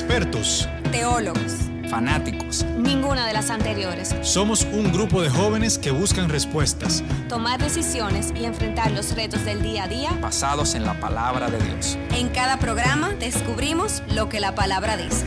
expertos, 0.00 0.66
teólogos, 0.90 1.68
fanáticos. 1.90 2.64
Ninguna 2.78 3.26
de 3.26 3.34
las 3.34 3.50
anteriores. 3.50 4.16
Somos 4.22 4.64
un 4.72 4.90
grupo 4.92 5.20
de 5.20 5.28
jóvenes 5.28 5.76
que 5.78 5.90
buscan 5.90 6.30
respuestas, 6.30 7.04
tomar 7.28 7.60
decisiones 7.60 8.32
y 8.34 8.46
enfrentar 8.46 8.92
los 8.92 9.14
retos 9.14 9.44
del 9.44 9.62
día 9.62 9.84
a 9.84 9.88
día 9.88 10.10
basados 10.22 10.74
en 10.74 10.86
la 10.86 10.98
palabra 10.98 11.50
de 11.50 11.58
Dios. 11.58 11.98
En 12.14 12.30
cada 12.30 12.56
programa 12.56 13.10
descubrimos 13.18 14.02
lo 14.14 14.30
que 14.30 14.40
la 14.40 14.54
palabra 14.54 14.96
dice. 14.96 15.26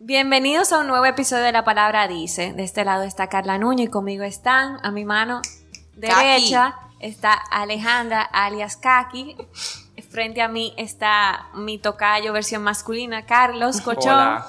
Bienvenidos 0.00 0.72
a 0.72 0.80
un 0.80 0.88
nuevo 0.88 1.04
episodio 1.04 1.44
de 1.44 1.52
La 1.52 1.62
Palabra 1.62 2.08
Dice. 2.08 2.52
De 2.54 2.64
este 2.64 2.84
lado 2.84 3.04
está 3.04 3.28
Carla 3.28 3.56
Nuño 3.56 3.84
y 3.84 3.86
conmigo 3.86 4.24
están 4.24 4.78
a 4.82 4.90
mi 4.90 5.04
mano 5.04 5.42
derecha 5.94 6.74
está 7.02 7.34
Alejandra 7.34 8.22
alias 8.22 8.76
Kaki. 8.76 9.36
Frente 10.12 10.42
a 10.42 10.48
mí 10.48 10.74
está 10.76 11.46
mi 11.54 11.78
tocayo 11.78 12.34
versión 12.34 12.62
masculina, 12.62 13.24
Carlos 13.24 13.80
Cochón. 13.80 14.42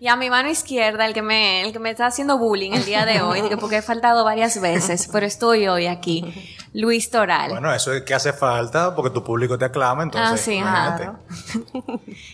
Y 0.00 0.08
a 0.08 0.16
mi 0.16 0.30
mano 0.30 0.48
izquierda, 0.48 1.06
el 1.06 1.12
que, 1.12 1.22
me, 1.22 1.62
el 1.62 1.72
que 1.72 1.78
me 1.78 1.90
está 1.90 2.06
haciendo 2.06 2.38
bullying 2.38 2.72
el 2.72 2.84
día 2.84 3.04
de 3.04 3.20
hoy, 3.20 3.42
porque 3.60 3.76
he 3.76 3.82
faltado 3.82 4.24
varias 4.24 4.60
veces, 4.60 5.08
pero 5.12 5.26
estoy 5.26 5.68
hoy 5.68 5.86
aquí, 5.86 6.34
Luis 6.72 7.10
Toral. 7.10 7.50
Bueno, 7.50 7.72
eso 7.72 7.92
es 7.92 8.02
que 8.02 8.14
hace 8.14 8.32
falta 8.32 8.94
porque 8.94 9.10
tu 9.10 9.22
público 9.22 9.58
te 9.58 9.66
aclama, 9.66 10.02
entonces. 10.02 10.32
Ah, 10.32 10.36
sí, 10.36 10.60
claro. 10.60 11.18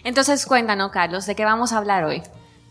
entonces, 0.04 0.46
cuéntanos, 0.46 0.90
Carlos, 0.92 1.26
¿de 1.26 1.34
qué 1.34 1.44
vamos 1.44 1.72
a 1.72 1.78
hablar 1.78 2.04
hoy? 2.04 2.22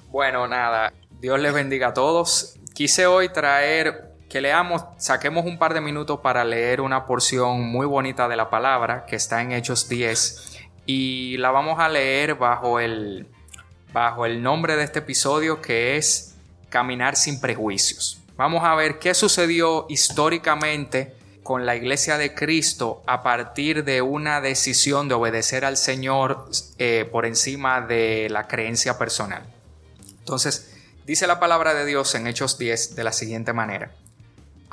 Bueno, 0.09 0.48
nada, 0.48 0.94
Dios 1.20 1.40
les 1.40 1.54
bendiga 1.54 1.90
a 1.90 1.94
todos. 1.94 2.56
Quise 2.73 3.06
hoy 3.06 3.30
traer 3.30 4.11
que 4.31 4.40
leamos, 4.40 4.84
saquemos 4.98 5.45
un 5.45 5.59
par 5.59 5.73
de 5.73 5.81
minutos 5.81 6.21
para 6.21 6.45
leer 6.45 6.80
una 6.80 7.05
porción 7.05 7.70
muy 7.70 7.85
bonita 7.85 8.30
de 8.30 8.38
la 8.38 8.49
palabra 8.49 9.05
que 9.05 9.17
está 9.17 9.41
en 9.41 9.52
Hechos 9.52 9.89
10 9.89 10.58
y 10.85 11.35
la 11.35 11.52
vamos 11.52 11.80
a 11.80 11.89
leer 11.89 12.36
bajo 12.36 12.80
el, 12.80 13.28
bajo 13.91 14.25
el 14.25 14.41
nombre 14.41 14.78
de 14.78 14.86
este 14.86 15.00
episodio 15.00 15.61
que 15.61 15.97
es 15.97 16.30
Caminar 16.69 17.17
sin 17.17 17.41
prejuicios. 17.41 18.22
Vamos 18.38 18.64
a 18.64 18.73
ver 18.75 19.00
qué 19.00 19.14
sucedió 19.14 19.86
históricamente 19.89 21.13
con 21.44 21.66
la 21.66 21.75
iglesia 21.75 22.17
de 22.17 22.34
Cristo 22.34 23.03
a 23.08 23.23
partir 23.23 23.84
de 23.84 24.02
una 24.02 24.39
decisión 24.39 25.09
de 25.09 25.16
obedecer 25.16 25.66
al 25.66 25.75
Señor 25.75 26.45
eh, 26.78 27.06
por 27.11 27.25
encima 27.25 27.81
de 27.81 28.30
la 28.30 28.47
creencia 28.47 28.97
personal. 28.97 29.44
Entonces, 30.19 30.72
dice 31.06 31.28
la 31.28 31.41
palabra 31.41 31.73
de 31.73 31.86
Dios 31.86 32.16
en 32.16 32.28
Hechos 32.28 32.58
10 32.58 32.95
de 32.95 33.03
la 33.03 33.11
siguiente 33.11 33.52
manera. 33.52 33.91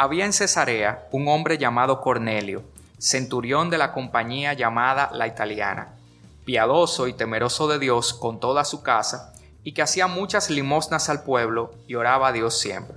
Había 0.00 0.26
en 0.26 0.32
Cesarea 0.32 1.08
un 1.10 1.26
hombre 1.26 1.58
llamado 1.58 2.00
Cornelio, 2.00 2.62
centurión 2.98 3.68
de 3.68 3.78
la 3.78 3.92
compañía 3.92 4.52
llamada 4.52 5.10
La 5.12 5.26
Italiana, 5.26 5.96
piadoso 6.44 7.08
y 7.08 7.14
temeroso 7.14 7.66
de 7.66 7.80
Dios 7.80 8.14
con 8.14 8.38
toda 8.38 8.64
su 8.64 8.84
casa, 8.84 9.32
y 9.64 9.72
que 9.72 9.82
hacía 9.82 10.06
muchas 10.06 10.50
limosnas 10.50 11.08
al 11.08 11.24
pueblo 11.24 11.72
y 11.88 11.96
oraba 11.96 12.28
a 12.28 12.32
Dios 12.32 12.60
siempre. 12.60 12.96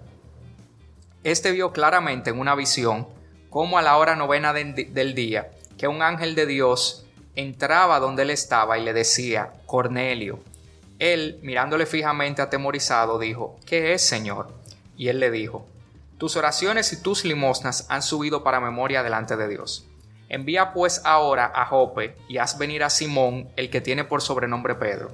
Este 1.24 1.52
vio 1.52 1.72
claramente 1.72 2.30
en 2.30 2.40
una 2.40 2.54
visión 2.54 3.08
como 3.50 3.80
a 3.80 3.82
la 3.82 3.98
hora 3.98 4.16
novena 4.16 4.54
del 4.54 5.16
día 5.16 5.50
que 5.80 5.88
un 5.88 6.04
ángel 6.04 6.36
de 6.36 6.46
Dios 6.46 7.08
entraba 7.36 8.00
donde 8.00 8.22
él 8.22 8.30
estaba 8.30 8.78
y 8.78 8.84
le 8.84 8.94
decía, 8.94 9.54
Cornelio. 9.66 10.40
Él, 11.00 11.40
mirándole 11.42 11.88
fijamente 11.88 12.44
atemorizado, 12.44 13.18
dijo, 13.18 13.58
¿qué 13.66 13.94
es, 13.94 14.04
Señor? 14.04 14.54
Y 14.96 15.08
él 15.08 15.20
le 15.20 15.32
dijo, 15.32 15.66
tus 16.22 16.36
oraciones 16.36 16.94
y 16.94 17.02
tus 17.02 17.26
limosnas 17.26 17.88
han 17.90 18.04
subido 18.04 18.44
para 18.44 18.60
memoria 18.60 19.02
delante 19.02 19.36
de 19.38 19.48
Dios. 19.48 19.88
Envía 20.30 20.72
pues 20.72 21.02
ahora 21.04 21.52
a 21.56 21.66
Jope 21.66 22.16
y 22.30 22.38
haz 22.38 22.60
venir 22.60 22.84
a 22.84 22.92
Simón, 22.92 23.50
el 23.56 23.72
que 23.72 23.82
tiene 23.82 24.04
por 24.04 24.22
sobrenombre 24.22 24.76
Pedro. 24.76 25.10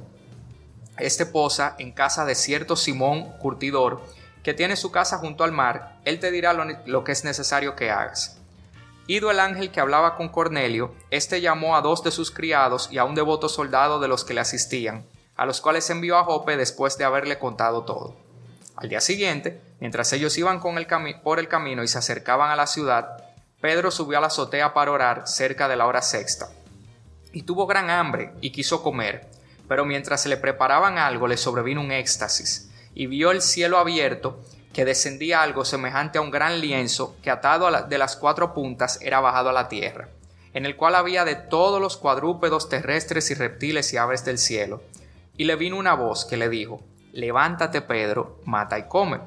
Este 0.98 1.26
posa 1.26 1.78
en 1.80 1.94
casa 1.94 2.26
de 2.26 2.36
cierto 2.36 2.76
Simón 2.76 3.32
curtidor, 3.40 4.04
que 4.44 4.54
tiene 4.54 4.76
su 4.76 4.92
casa 4.92 5.18
junto 5.18 5.46
al 5.46 5.54
mar, 5.54 5.98
él 6.04 6.20
te 6.20 6.30
dirá 6.30 6.52
lo, 6.52 7.04
que 7.06 7.14
es 7.14 7.24
necesario 7.24 7.78
que 7.78 7.90
hagas. 7.90 8.42
Ido 9.08 9.32
el 9.32 9.40
ángel 9.40 9.72
que 9.72 9.80
hablaba 9.80 10.18
con 10.18 10.28
Cornelio, 10.28 10.94
éste 11.10 11.40
llamó 11.40 11.78
a 11.78 11.82
dos 11.82 12.04
de 12.04 12.12
sus 12.12 12.32
criados 12.32 12.90
y 12.92 12.98
a 12.98 13.06
un 13.06 13.16
devoto 13.16 13.48
soldado 13.48 14.02
de 14.02 14.10
los 14.10 14.26
que 14.26 14.34
le 14.34 14.42
asistían, 14.42 15.06
a 15.38 15.46
los 15.46 15.62
cuales 15.62 15.90
envió 15.90 16.18
a 16.18 16.26
Jope 16.26 16.58
después 16.58 16.98
de 16.98 17.06
haberle 17.06 17.40
contado 17.40 17.86
todo. 17.86 18.27
Al 18.78 18.90
día 18.90 19.02
siguiente, 19.02 19.60
mientras 19.80 20.14
ellos 20.14 20.38
iban 20.38 20.62
por 20.62 21.40
el 21.40 21.48
camino 21.48 21.84
y 21.84 21.88
se 21.88 21.98
acercaban 21.98 22.52
a 22.52 22.56
la 22.56 22.68
ciudad, 22.68 23.24
Pedro 23.60 23.90
subió 23.90 24.20
a 24.20 24.22
la 24.22 24.28
azotea 24.28 24.76
para 24.76 24.92
orar 24.92 25.28
cerca 25.28 25.68
de 25.68 25.76
la 25.76 25.88
hora 25.88 26.04
sexta. 26.04 26.50
Y 27.34 27.42
tuvo 27.42 27.66
gran 27.66 27.90
hambre 27.90 28.34
y 28.40 28.52
quiso 28.52 28.84
comer, 28.84 29.28
pero 29.68 29.84
mientras 29.84 30.22
se 30.22 30.30
le 30.30 30.38
preparaban 30.38 31.00
algo 31.00 31.28
le 31.28 31.38
sobrevino 31.38 31.82
un 31.82 31.92
éxtasis, 31.92 32.70
y 32.94 33.08
vio 33.08 33.32
el 33.32 33.42
cielo 33.42 33.80
abierto, 33.80 34.40
que 34.74 34.86
descendía 34.86 35.42
algo 35.42 35.66
semejante 35.66 36.20
a 36.20 36.22
un 36.22 36.30
gran 36.30 36.62
lienzo 36.62 37.16
que 37.24 37.32
atado 37.32 37.72
de 37.88 37.98
las 37.98 38.16
cuatro 38.16 38.54
puntas 38.54 39.00
era 39.02 39.20
bajado 39.20 39.50
a 39.50 39.54
la 39.54 39.70
tierra, 39.70 40.10
en 40.54 40.68
el 40.68 40.76
cual 40.76 40.94
había 40.94 41.26
de 41.26 41.34
todos 41.34 41.82
los 41.82 41.98
cuadrúpedos 41.98 42.70
terrestres 42.70 43.32
y 43.32 43.34
reptiles 43.34 43.92
y 43.94 43.98
aves 43.98 44.24
del 44.24 44.38
cielo. 44.38 44.84
Y 45.36 45.46
le 45.46 45.56
vino 45.56 45.78
una 45.78 45.96
voz 45.96 46.26
que 46.26 46.38
le 46.38 46.48
dijo, 46.48 46.84
levántate 47.14 47.82
Pedro, 47.82 48.40
mata 48.46 48.80
y 48.80 48.88
come. 48.88 49.20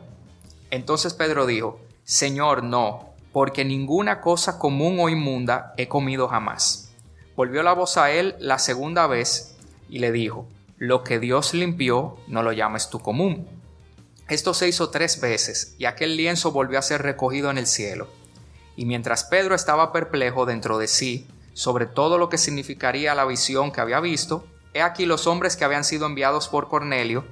Entonces 0.71 1.15
Pedro 1.15 1.47
dijo, 1.47 1.81
Señor, 2.05 2.63
no, 2.63 3.15
porque 3.33 3.65
ninguna 3.65 4.21
cosa 4.21 4.59
común 4.59 4.99
o 5.01 5.09
inmunda 5.09 5.75
he 5.77 5.89
comido 5.89 6.29
jamás. 6.29 6.93
Volvió 7.37 7.63
la 7.63 7.73
voz 7.73 7.97
a 7.97 8.11
él 8.11 8.37
la 8.39 8.59
segunda 8.59 9.07
vez 9.07 9.57
y 9.89 9.99
le 9.99 10.13
dijo, 10.13 10.47
lo 10.77 11.05
que 11.05 11.19
Dios 11.19 11.55
limpió, 11.55 12.17
no 12.27 12.43
lo 12.43 12.53
llames 12.53 12.91
tú 12.91 13.01
común. 13.01 13.49
Esto 14.29 14.55
se 14.55 14.69
hizo 14.69 14.91
tres 14.91 15.21
veces, 15.21 15.75
y 15.79 15.87
aquel 15.87 16.17
lienzo 16.17 16.53
volvió 16.53 16.79
a 16.79 16.83
ser 16.83 17.03
recogido 17.03 17.51
en 17.51 17.59
el 17.59 17.67
cielo. 17.67 18.09
Y 18.77 18.85
mientras 18.85 19.25
Pedro 19.25 19.55
estaba 19.55 19.93
perplejo 19.93 20.47
dentro 20.47 20.79
de 20.79 20.87
sí 20.87 21.27
sobre 21.61 21.87
todo 21.87 22.19
lo 22.19 22.29
que 22.29 22.39
significaría 22.39 23.15
la 23.15 23.25
visión 23.25 23.73
que 23.73 23.81
había 23.81 24.01
visto, 24.01 24.47
he 24.73 24.83
aquí 24.83 25.05
los 25.05 25.27
hombres 25.27 25.57
que 25.57 25.65
habían 25.65 25.85
sido 25.85 26.07
enviados 26.07 26.49
por 26.49 26.69
Cornelio, 26.69 27.25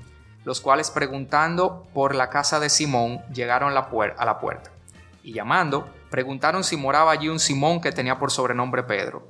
los 0.49 0.63
cuales 0.63 0.91
preguntando 0.91 1.87
por 1.93 2.15
la 2.15 2.31
casa 2.31 2.59
de 2.59 2.71
Simón 2.71 3.21
llegaron 3.35 3.71
a 3.71 4.25
la 4.25 4.41
puerta. 4.41 4.71
Y 5.23 5.35
llamando, 5.35 5.87
preguntaron 6.09 6.65
si 6.65 6.79
moraba 6.79 7.13
allí 7.13 7.29
un 7.29 7.39
Simón 7.39 7.83
que 7.83 7.93
tenía 7.93 8.19
por 8.19 8.31
sobrenombre 8.31 8.83
Pedro. 8.83 9.29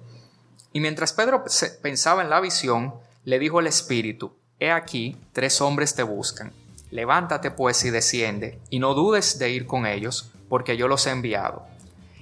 Y 0.73 0.79
mientras 0.79 1.13
Pedro 1.13 1.43
pensaba 1.83 2.23
en 2.23 2.31
la 2.31 2.39
visión, 2.39 2.95
le 3.25 3.41
dijo 3.41 3.59
el 3.59 3.67
Espíritu, 3.67 4.37
He 4.61 4.71
aquí, 4.71 5.21
tres 5.33 5.61
hombres 5.61 5.97
te 5.97 6.05
buscan. 6.05 6.53
Levántate 6.93 7.51
pues 7.51 7.85
y 7.85 7.91
desciende, 7.91 8.61
y 8.71 8.79
no 8.79 8.95
dudes 8.95 9.41
de 9.41 9.51
ir 9.51 9.67
con 9.67 9.87
ellos, 9.87 10.31
porque 10.49 10.77
yo 10.77 10.87
los 10.87 11.05
he 11.09 11.11
enviado. 11.11 11.67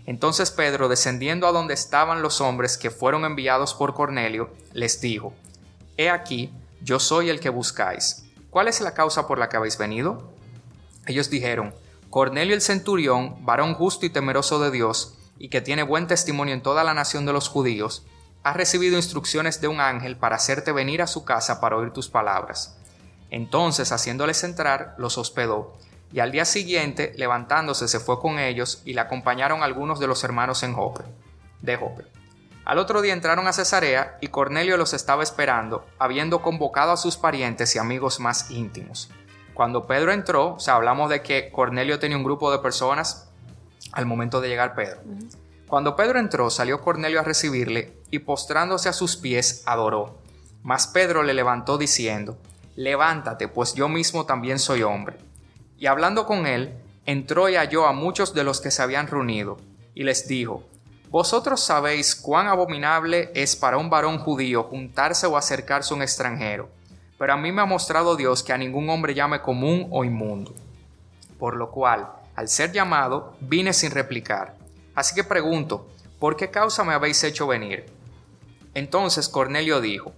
Entonces 0.07 0.51
Pedro, 0.51 0.89
descendiendo 0.89 1.47
a 1.47 1.53
donde 1.53 1.75
estaban 1.75 2.23
los 2.23 2.41
hombres 2.41 2.79
que 2.79 2.91
fueron 2.91 3.27
enviados 3.27 3.75
por 3.75 3.93
Cornelio, 3.93 4.49
les 4.73 5.03
dijo, 5.03 5.35
He 5.99 6.09
aquí, 6.09 6.51
yo 6.81 6.99
soy 6.99 7.29
el 7.29 7.41
que 7.41 7.51
buscáis 7.51 8.26
¿Cuál 8.57 8.69
es 8.69 8.81
la 8.81 8.95
causa 8.95 9.27
por 9.27 9.37
la 9.37 9.51
que 9.51 9.59
habéis 9.59 9.77
venido? 9.77 10.33
Ellos 11.05 11.29
dijeron, 11.29 11.75
Cornelio 12.09 12.55
el 12.55 12.63
centurión, 12.63 13.45
varón 13.45 13.75
justo 13.75 14.07
y 14.07 14.09
temeroso 14.09 14.59
de 14.59 14.71
Dios, 14.71 15.19
y 15.39 15.51
que 15.51 15.61
tiene 15.61 15.83
buen 15.83 16.07
testimonio 16.07 16.55
en 16.55 16.63
toda 16.63 16.83
la 16.83 16.95
nación 16.95 17.27
de 17.27 17.35
los 17.35 17.51
judíos, 17.51 18.07
ha 18.45 18.55
recibido 18.55 18.97
instrucciones 18.97 19.61
de 19.61 19.69
un 19.69 19.79
ángel 19.83 20.17
para 20.17 20.37
hacerte 20.37 20.73
venir 20.73 21.03
a 21.03 21.07
su 21.07 21.27
casa 21.27 21.61
para 21.61 21.77
oír 21.77 21.93
tus 21.93 22.09
palabras. 22.09 22.79
Entonces, 23.29 23.93
haciéndoles 23.93 24.43
entrar, 24.43 24.95
los 24.97 25.19
hospedó, 25.19 25.75
y 26.11 26.21
al 26.21 26.33
día 26.33 26.47
siguiente, 26.47 27.13
levantándose, 27.19 27.89
se 27.89 28.01
fue 28.01 28.19
con 28.21 28.39
ellos 28.39 28.81
y 28.87 28.95
le 28.95 29.03
acompañaron 29.03 29.63
algunos 29.63 30.01
de 30.01 30.07
los 30.07 30.25
hermanos 30.25 30.63
en 30.63 30.73
Jope, 30.73 31.05
de 31.61 31.77
Jope. 31.77 32.16
Al 32.67 32.79
otro 32.79 33.01
día 33.01 33.13
entraron 33.13 33.47
a 33.47 33.53
Cesarea 33.53 34.19
y 34.21 34.27
Cornelio 34.27 34.77
los 34.77 34.93
estaba 34.93 35.23
esperando, 35.23 35.87
habiendo 36.01 36.43
convocado 36.43 36.91
a 36.91 36.97
sus 36.97 37.17
parientes 37.17 37.77
y 37.77 37.79
amigos 37.79 38.19
más 38.19 38.51
íntimos. 38.51 39.09
Cuando 39.55 39.87
Pedro 39.87 40.11
entró, 40.11 40.55
o 40.55 40.59
sea, 40.59 40.75
hablamos 40.75 41.09
de 41.09 41.23
que 41.23 41.53
Cornelio 41.53 42.01
tenía 42.01 42.17
un 42.17 42.25
grupo 42.25 42.51
de 42.51 42.59
personas 42.59 43.31
al 43.93 44.05
momento 44.05 44.41
de 44.41 44.49
llegar 44.49 44.75
Pedro. 44.75 45.01
Cuando 45.69 45.95
Pedro 45.95 46.19
entró, 46.19 46.51
salió 46.51 46.81
Cornelio 46.81 47.21
a 47.21 47.23
recibirle 47.23 48.01
y 48.11 48.19
postrándose 48.19 48.89
a 48.89 48.93
sus 48.93 49.17
pies 49.17 49.63
adoró. 49.65 50.19
Mas 50.65 50.89
Pedro 50.89 51.23
le 51.23 51.35
levantó 51.35 51.79
diciendo, 51.79 52.37
Levántate, 52.75 53.47
pues 53.47 53.75
yo 53.75 53.89
mismo 53.89 54.27
también 54.27 54.59
soy 54.59 54.83
hombre. 54.83 55.19
Y 55.79 55.87
hablando 55.87 56.27
con 56.27 56.49
él, 56.49 56.83
entró 57.05 57.49
y 57.49 57.55
halló 57.55 57.87
a 57.87 57.93
muchos 57.93 58.35
de 58.35 58.43
los 58.43 58.61
que 58.61 58.73
se 58.73 58.83
habían 58.83 59.07
reunido, 59.07 59.57
y 59.95 60.03
les 60.03 60.27
dijo, 60.27 60.65
vosotros 61.11 61.61
sabéis 61.61 62.15
cuán 62.15 62.47
abominable 62.47 63.31
es 63.35 63.57
para 63.57 63.79
un 63.79 63.89
varón 63.89 64.19
judío 64.19 64.65
juntarse 64.65 65.27
o 65.27 65.37
acercarse 65.37 65.95
a 65.95 65.97
un 65.97 66.03
extranjero, 66.03 66.69
pero 67.19 67.33
a 67.33 67.37
mí 67.37 67.53
me 67.53 67.63
ha 67.63 67.67
mostrado 67.67 68.17
Dios 68.17 68.43
que 68.43 68.53
a 68.53 68.59
ningún 68.59 68.91
hombre 68.91 69.15
llame 69.15 69.41
común 69.41 69.89
o 69.91 70.05
inmundo. 70.05 70.55
Por 71.39 71.57
lo 71.57 71.71
cual, 71.71 72.09
al 72.35 72.49
ser 72.49 72.73
llamado, 72.73 73.35
vine 73.41 73.73
sin 73.73 73.91
replicar. 73.91 74.57
Así 74.95 75.15
que 75.15 75.25
pregunto, 75.25 75.87
¿por 76.19 76.37
qué 76.37 76.51
causa 76.51 76.85
me 76.85 76.95
habéis 76.95 77.23
hecho 77.25 77.47
venir? 77.47 77.87
Entonces 78.75 79.29
Cornelio 79.29 79.81
dijo, 79.81 80.13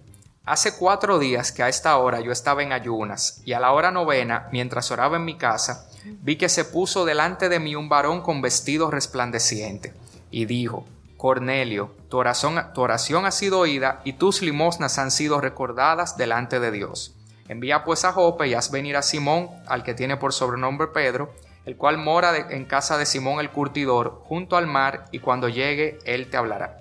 Hace 0.48 0.78
cuatro 0.78 1.18
días 1.18 1.52
que 1.52 1.62
a 1.62 1.68
esta 1.68 1.94
hora 1.98 2.20
yo 2.20 2.32
estaba 2.32 2.62
en 2.62 2.72
ayunas, 2.72 3.42
y 3.44 3.52
a 3.52 3.60
la 3.60 3.72
hora 3.72 3.90
novena, 3.90 4.48
mientras 4.50 4.90
oraba 4.90 5.18
en 5.18 5.26
mi 5.26 5.36
casa, 5.36 5.90
vi 6.22 6.36
que 6.36 6.48
se 6.48 6.64
puso 6.64 7.04
delante 7.04 7.50
de 7.50 7.60
mí 7.60 7.76
un 7.76 7.90
varón 7.90 8.22
con 8.22 8.40
vestido 8.40 8.90
resplandeciente, 8.90 9.92
y 10.30 10.44
dijo, 10.44 10.86
Cornelio, 11.16 11.94
tu 12.08 12.18
oración, 12.18 12.60
tu 12.74 12.80
oración 12.80 13.26
ha 13.26 13.30
sido 13.30 13.58
oída 13.58 14.00
y 14.04 14.14
tus 14.14 14.40
limosnas 14.40 14.98
han 14.98 15.10
sido 15.10 15.40
recordadas 15.40 16.16
delante 16.16 16.60
de 16.60 16.70
Dios. 16.70 17.14
Envía 17.48 17.82
pues 17.82 18.04
a 18.04 18.12
Jope 18.12 18.46
y 18.46 18.54
haz 18.54 18.70
venir 18.70 18.96
a 18.96 19.02
Simón, 19.02 19.48
al 19.66 19.82
que 19.82 19.94
tiene 19.94 20.16
por 20.16 20.32
sobrenombre 20.32 20.88
Pedro, 20.88 21.32
el 21.64 21.76
cual 21.76 21.98
mora 21.98 22.36
en 22.36 22.64
casa 22.66 22.98
de 22.98 23.06
Simón 23.06 23.40
el 23.40 23.50
curtidor, 23.50 24.22
junto 24.24 24.56
al 24.56 24.66
mar, 24.66 25.06
y 25.12 25.18
cuando 25.18 25.48
llegue 25.48 25.98
él 26.04 26.30
te 26.30 26.36
hablará. 26.36 26.78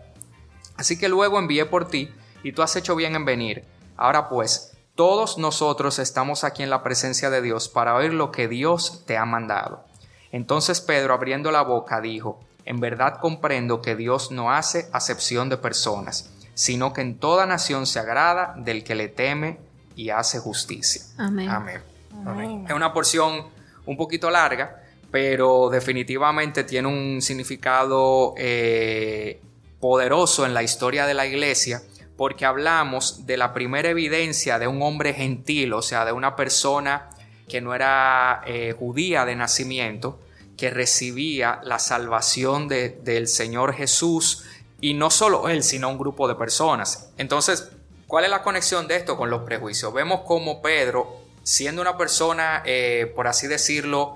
Así 0.76 1.00
que 1.00 1.10
luego 1.10 1.40
envié 1.40 1.66
por 1.66 1.88
ti, 1.88 2.14
y 2.44 2.52
tú 2.52 2.62
has 2.62 2.76
hecho 2.76 2.96
bien 2.96 3.16
en 3.16 3.26
venir. 3.26 3.66
Ahora 3.96 4.30
pues, 4.30 4.78
todos 4.96 5.38
nosotros 5.38 6.00
estamos 6.00 6.44
aquí 6.44 6.64
en 6.64 6.70
la 6.70 6.84
presencia 6.84 7.30
de 7.30 7.42
Dios 7.42 7.70
para 7.70 7.96
oír 7.96 8.14
lo 8.14 8.32
que 8.32 8.48
Dios 8.48 9.04
te 9.06 9.18
ha 9.18 9.26
mandado. 9.26 9.86
Entonces 10.32 10.82
Pedro, 10.82 11.14
abriendo 11.14 11.52
la 11.52 11.62
boca, 11.62 12.02
dijo, 12.02 12.40
en 12.68 12.82
verdad 12.82 13.20
comprendo 13.22 13.82
que 13.82 13.96
Dios 13.96 14.30
no 14.32 14.52
hace 14.52 14.90
acepción 14.92 15.48
de 15.48 15.58
personas, 15.58 16.30
sino 16.54 16.92
que 16.92 17.02
en 17.02 17.18
toda 17.18 17.46
nación 17.46 17.88
se 17.88 18.00
agrada 18.00 18.54
del 18.58 18.84
que 18.84 18.94
le 18.94 19.08
teme 19.08 19.58
y 19.96 20.10
hace 20.10 20.40
justicia. 20.40 21.02
Amén. 21.18 21.50
Amén. 21.50 22.66
Es 22.68 22.76
una 22.76 22.92
porción 22.94 23.48
un 23.86 23.96
poquito 23.96 24.30
larga, 24.30 24.84
pero 25.10 25.70
definitivamente 25.70 26.66
tiene 26.66 26.90
un 26.90 27.22
significado 27.22 28.34
eh, 28.38 29.40
poderoso 29.80 30.46
en 30.46 30.54
la 30.54 30.62
historia 30.62 31.06
de 31.06 31.14
la 31.14 31.26
iglesia, 31.26 31.82
porque 32.18 32.46
hablamos 32.46 33.26
de 33.26 33.38
la 33.38 33.54
primera 33.54 33.90
evidencia 33.90 34.60
de 34.60 34.68
un 34.68 34.82
hombre 34.82 35.14
gentil, 35.14 35.72
o 35.72 35.82
sea, 35.82 36.04
de 36.04 36.12
una 36.12 36.36
persona 36.36 37.10
que 37.48 37.62
no 37.62 37.74
era 37.74 38.42
eh, 38.46 38.76
judía 38.78 39.24
de 39.24 39.38
nacimiento, 39.38 40.20
que 40.58 40.72
recibía 40.72 41.62
la 41.64 41.80
salvación 41.80 42.68
del 42.68 43.28
Señor 43.28 43.74
Jesús 43.74 44.44
y 44.82 44.96
no 44.96 45.10
solo 45.10 45.50
él, 45.50 45.64
sino 45.64 45.90
un 45.90 45.98
grupo 45.98 46.28
de 46.28 46.36
personas. 46.36 47.10
Entonces, 47.18 47.70
¿cuál 48.08 48.26
es 48.26 48.32
la 48.32 48.42
conexión 48.42 48.88
de 48.88 48.96
esto 48.96 49.18
con 49.18 49.30
los 49.30 49.44
prejuicios? 49.44 49.94
Vemos 49.94 50.22
como 50.22 50.62
Pedro, 50.62 51.16
siendo 51.44 51.82
una 51.82 51.96
persona, 51.98 52.64
eh, 52.66 53.12
por 53.16 53.28
así 53.28 53.48
decirlo, 53.48 54.16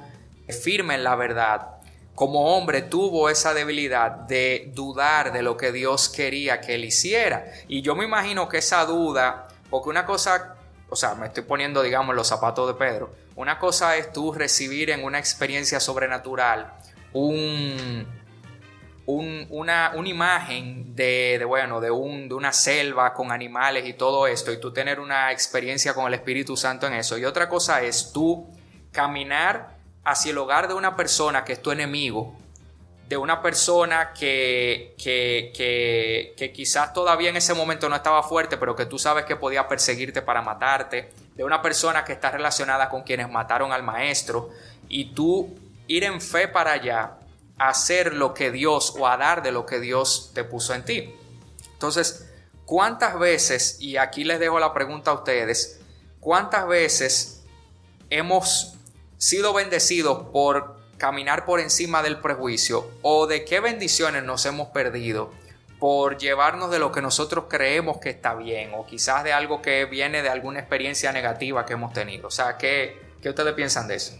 firme 0.49 0.95
en 0.95 1.03
la 1.03 1.15
verdad, 1.15 1.67
como 2.15 2.55
hombre 2.55 2.81
tuvo 2.81 3.29
esa 3.29 3.53
debilidad 3.53 4.11
de 4.11 4.71
dudar 4.75 5.31
de 5.31 5.41
lo 5.41 5.57
que 5.57 5.71
Dios 5.71 6.09
quería 6.09 6.59
que 6.59 6.75
él 6.75 6.85
hiciera. 6.85 7.51
Y 7.67 7.81
yo 7.81 7.95
me 7.95 8.05
imagino 8.05 8.49
que 8.49 8.57
esa 8.57 8.85
duda, 8.85 9.47
porque 9.69 9.89
una 9.89 10.05
cosa, 10.05 10.55
o 10.89 10.95
sea, 10.95 11.15
me 11.15 11.27
estoy 11.27 11.43
poniendo, 11.43 11.81
digamos, 11.81 12.15
los 12.15 12.27
zapatos 12.27 12.67
de 12.67 12.73
Pedro, 12.73 13.11
una 13.35 13.57
cosa 13.57 13.95
es 13.97 14.11
tú 14.11 14.33
recibir 14.33 14.89
en 14.89 15.03
una 15.03 15.19
experiencia 15.19 15.79
sobrenatural 15.79 16.73
un, 17.13 18.05
una, 19.05 19.91
imagen 20.05 20.95
de, 20.95 21.43
bueno, 21.47 21.81
de, 21.81 21.91
un, 21.91 22.29
de 22.29 22.35
una 22.35 22.53
selva 22.53 23.13
con 23.13 23.31
animales 23.31 23.87
y 23.87 23.93
todo 23.93 24.27
esto, 24.27 24.51
y 24.51 24.59
tú 24.59 24.71
tener 24.71 24.99
una 24.99 25.31
experiencia 25.31 25.93
con 25.93 26.07
el 26.07 26.13
Espíritu 26.13 26.55
Santo 26.55 26.87
en 26.87 26.93
eso. 26.93 27.17
Y 27.17 27.25
otra 27.25 27.49
cosa 27.49 27.81
es 27.81 28.11
tú 28.13 28.47
caminar 28.91 29.77
hacia 30.03 30.31
el 30.31 30.37
hogar 30.37 30.67
de 30.67 30.73
una 30.73 30.95
persona 30.95 31.43
que 31.43 31.53
es 31.53 31.61
tu 31.61 31.71
enemigo, 31.71 32.35
de 33.11 33.17
una 33.17 33.41
persona 33.41 34.13
que, 34.13 34.95
que, 34.97 35.51
que, 36.37 36.53
quizás 36.53 36.93
todavía 36.93 37.29
en 37.29 37.35
ese 37.35 37.53
momento 37.53 37.89
no 37.89 37.97
estaba 37.97 38.23
fuerte, 38.23 38.55
pero 38.55 38.73
que 38.73 38.85
tú 38.85 38.97
sabes 38.97 39.25
que 39.25 39.35
podía 39.35 39.67
perseguirte 39.67 40.21
para 40.21 40.41
matarte, 40.41 41.11
de 41.35 41.43
una 41.43 41.61
persona 41.61 42.05
que 42.05 42.13
está 42.13 42.31
relacionada 42.31 42.87
con 42.87 43.03
quienes 43.03 43.29
mataron 43.29 43.73
al 43.73 43.83
maestro, 43.83 44.51
y 44.87 45.13
tú 45.13 45.53
ir 45.87 46.05
en 46.05 46.21
fe 46.21 46.47
para 46.47 46.71
allá, 46.71 47.17
hacer 47.57 48.13
lo 48.13 48.33
que 48.33 48.49
Dios 48.49 48.95
o 48.97 49.05
a 49.05 49.17
dar 49.17 49.43
de 49.43 49.51
lo 49.51 49.65
que 49.65 49.81
Dios 49.81 50.31
te 50.33 50.45
puso 50.45 50.73
en 50.73 50.85
ti. 50.85 51.13
Entonces, 51.73 52.31
¿cuántas 52.63 53.19
veces, 53.19 53.75
y 53.81 53.97
aquí 53.97 54.23
les 54.23 54.39
dejo 54.39 54.57
la 54.57 54.73
pregunta 54.73 55.11
a 55.11 55.15
ustedes, 55.15 55.81
cuántas 56.21 56.65
veces 56.65 57.43
hemos 58.09 58.75
sido 59.17 59.51
bendecidos 59.51 60.29
por 60.31 60.80
caminar 61.01 61.45
por 61.45 61.59
encima 61.59 62.03
del 62.03 62.19
prejuicio 62.19 62.87
o 63.01 63.25
de 63.25 63.43
qué 63.43 63.59
bendiciones 63.59 64.23
nos 64.23 64.45
hemos 64.45 64.67
perdido 64.67 65.31
por 65.79 66.19
llevarnos 66.19 66.69
de 66.69 66.77
lo 66.77 66.91
que 66.91 67.01
nosotros 67.01 67.45
creemos 67.49 67.97
que 67.97 68.11
está 68.11 68.35
bien 68.35 68.69
o 68.75 68.85
quizás 68.85 69.23
de 69.23 69.33
algo 69.33 69.63
que 69.63 69.85
viene 69.85 70.21
de 70.21 70.29
alguna 70.29 70.59
experiencia 70.59 71.11
negativa 71.11 71.65
que 71.65 71.73
hemos 71.73 71.91
tenido. 71.91 72.27
O 72.27 72.29
sea, 72.29 72.55
¿qué, 72.55 73.01
qué 73.19 73.29
ustedes 73.29 73.55
piensan 73.55 73.87
de 73.87 73.95
eso? 73.95 74.13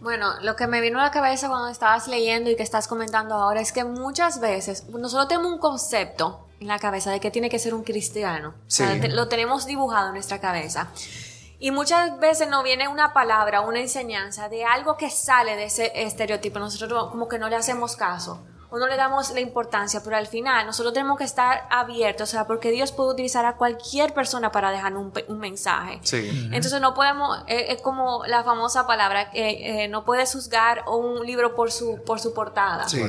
Bueno, 0.00 0.38
lo 0.40 0.54
que 0.54 0.68
me 0.68 0.80
vino 0.80 1.00
a 1.00 1.02
la 1.02 1.10
cabeza 1.10 1.48
cuando 1.48 1.66
estabas 1.66 2.06
leyendo 2.06 2.48
y 2.48 2.54
que 2.54 2.62
estás 2.62 2.86
comentando 2.86 3.34
ahora 3.34 3.60
es 3.60 3.72
que 3.72 3.82
muchas 3.82 4.38
veces 4.38 4.88
nosotros 4.88 5.26
tenemos 5.26 5.50
un 5.50 5.58
concepto 5.58 6.46
en 6.60 6.68
la 6.68 6.78
cabeza 6.78 7.10
de 7.10 7.18
que 7.18 7.32
tiene 7.32 7.50
que 7.50 7.58
ser 7.58 7.74
un 7.74 7.82
cristiano. 7.82 8.54
lo 9.10 9.26
tenemos 9.26 9.66
dibujado 9.66 10.10
en 10.10 10.14
nuestra 10.14 10.40
cabeza. 10.40 10.92
Y 11.60 11.70
muchas 11.70 12.18
veces 12.18 12.48
nos 12.48 12.64
viene 12.64 12.88
una 12.88 13.12
palabra, 13.12 13.60
una 13.60 13.80
enseñanza 13.80 14.48
de 14.48 14.64
algo 14.64 14.96
que 14.96 15.10
sale 15.10 15.56
de 15.56 15.64
ese 15.64 15.92
estereotipo. 15.94 16.58
Nosotros 16.58 17.10
como 17.10 17.28
que 17.28 17.38
no 17.38 17.48
le 17.48 17.56
hacemos 17.56 17.96
caso 17.96 18.42
o 18.70 18.78
no 18.78 18.86
le 18.86 18.96
damos 18.96 19.32
la 19.32 19.40
importancia, 19.40 20.00
pero 20.02 20.16
al 20.16 20.26
final 20.26 20.64
nosotros 20.64 20.94
tenemos 20.94 21.18
que 21.18 21.24
estar 21.24 21.66
abiertos, 21.70 22.28
o 22.28 22.32
sea, 22.32 22.46
porque 22.46 22.70
Dios 22.70 22.92
puede 22.92 23.10
utilizar 23.10 23.44
a 23.44 23.56
cualquier 23.56 24.14
persona 24.14 24.52
para 24.52 24.70
dejar 24.70 24.96
un, 24.96 25.12
mensaje. 25.40 25.98
Sí. 26.02 26.48
Entonces 26.52 26.80
no 26.80 26.94
podemos, 26.94 27.38
eh, 27.48 27.66
es 27.70 27.82
como 27.82 28.24
la 28.26 28.44
famosa 28.44 28.86
palabra, 28.86 29.30
que 29.30 29.84
eh, 29.84 29.88
no 29.88 30.04
puedes 30.04 30.32
juzgar 30.32 30.84
un 30.88 31.26
libro 31.26 31.56
por 31.56 31.72
su, 31.72 32.02
por 32.06 32.20
su 32.20 32.32
portada. 32.32 32.88
Sí. 32.88 33.02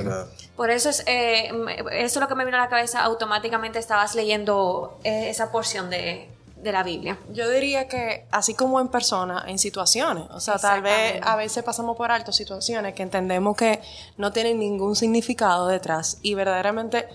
Por 0.56 0.72
eso 0.72 0.90
es, 0.90 1.04
eh, 1.06 1.52
eso 1.92 2.20
es 2.20 2.22
lo 2.22 2.28
que 2.28 2.36
me 2.36 2.44
vino 2.44 2.58
a 2.58 2.62
la 2.62 2.70
cabeza, 2.70 3.04
automáticamente 3.04 3.78
estabas 3.78 4.16
leyendo 4.16 5.00
esa 5.04 5.52
porción 5.52 5.92
de, 5.92 6.28
de 6.62 6.72
la 6.72 6.84
Biblia. 6.84 7.18
Yo 7.32 7.50
diría 7.50 7.88
que 7.88 8.26
así 8.32 8.54
como 8.54 8.80
en 8.80 8.88
persona, 8.88 9.46
en 9.48 9.58
situaciones, 9.60 10.26
o 10.32 10.40
sea, 10.40 10.58
tal 10.58 10.82
vez 10.82 11.20
a 11.24 11.36
veces 11.36 11.64
pasamos 11.64 11.98
por 11.98 12.12
alto 12.12 12.32
situaciones 12.32 12.94
que 12.94 13.04
entendemos 13.04 13.56
que 13.56 13.82
no 14.18 14.32
tienen 14.32 14.60
ningún 14.60 14.96
significado 14.96 15.68
detrás 15.68 16.20
y 16.22 16.36
verdaderamente 16.36 17.08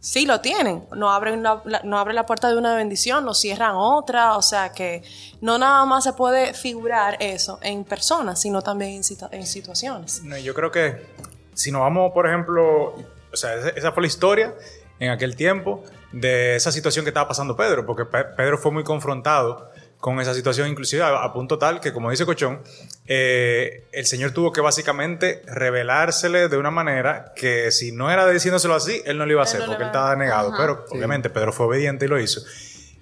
sí 0.00 0.26
lo 0.26 0.40
tienen, 0.40 0.84
no 0.94 1.10
abren 1.10 1.42
la, 1.42 1.62
no 1.84 1.98
abren 1.98 2.16
la 2.16 2.26
puerta 2.26 2.48
de 2.48 2.56
una 2.56 2.74
bendición, 2.74 3.24
no 3.24 3.34
cierran 3.34 3.74
otra, 3.74 4.36
o 4.36 4.42
sea 4.42 4.72
que 4.72 5.02
no 5.40 5.58
nada 5.58 5.84
más 5.84 6.04
se 6.04 6.12
puede 6.12 6.54
figurar 6.54 7.16
eso 7.20 7.58
en 7.62 7.84
personas, 7.84 8.40
sino 8.40 8.62
también 8.62 8.92
en, 8.92 9.02
en 9.32 9.46
situaciones. 9.46 10.22
No, 10.22 10.36
yo 10.38 10.54
creo 10.54 10.70
que 10.70 11.06
si 11.54 11.72
nos 11.72 11.80
vamos, 11.80 12.12
por 12.12 12.26
ejemplo, 12.26 12.94
o 13.32 13.36
sea, 13.36 13.54
esa 13.74 13.92
fue 13.92 14.02
la 14.02 14.06
historia 14.06 14.54
en 15.00 15.10
aquel 15.10 15.36
tiempo, 15.36 15.82
de 16.12 16.56
esa 16.56 16.72
situación 16.72 17.04
que 17.04 17.10
estaba 17.10 17.28
pasando 17.28 17.56
Pedro, 17.56 17.84
porque 17.84 18.04
Pedro 18.04 18.58
fue 18.58 18.72
muy 18.72 18.84
confrontado 18.84 19.70
con 20.00 20.20
esa 20.20 20.32
situación, 20.32 20.68
inclusive 20.68 21.02
a, 21.02 21.32
punto 21.32 21.58
tal 21.58 21.80
que, 21.80 21.92
como 21.92 22.10
dice 22.10 22.24
Cochón, 22.24 22.62
eh, 23.06 23.84
el 23.90 24.06
Señor 24.06 24.30
tuvo 24.30 24.52
que 24.52 24.60
básicamente 24.60 25.42
revelársele 25.46 26.48
de 26.48 26.56
una 26.56 26.70
manera 26.70 27.32
que 27.34 27.72
si 27.72 27.90
no 27.90 28.10
era 28.10 28.28
diciéndoselo 28.28 28.74
así, 28.74 29.02
él 29.06 29.18
no 29.18 29.26
lo 29.26 29.32
iba 29.32 29.40
a 29.40 29.44
hacer, 29.44 29.62
porque 29.66 29.82
él 29.82 29.88
estaba 29.88 30.14
negado, 30.14 30.52
pero 30.56 30.84
obviamente 30.90 31.30
Pedro 31.30 31.52
fue 31.52 31.66
obediente 31.66 32.04
y 32.04 32.08
lo 32.08 32.20
hizo. 32.20 32.40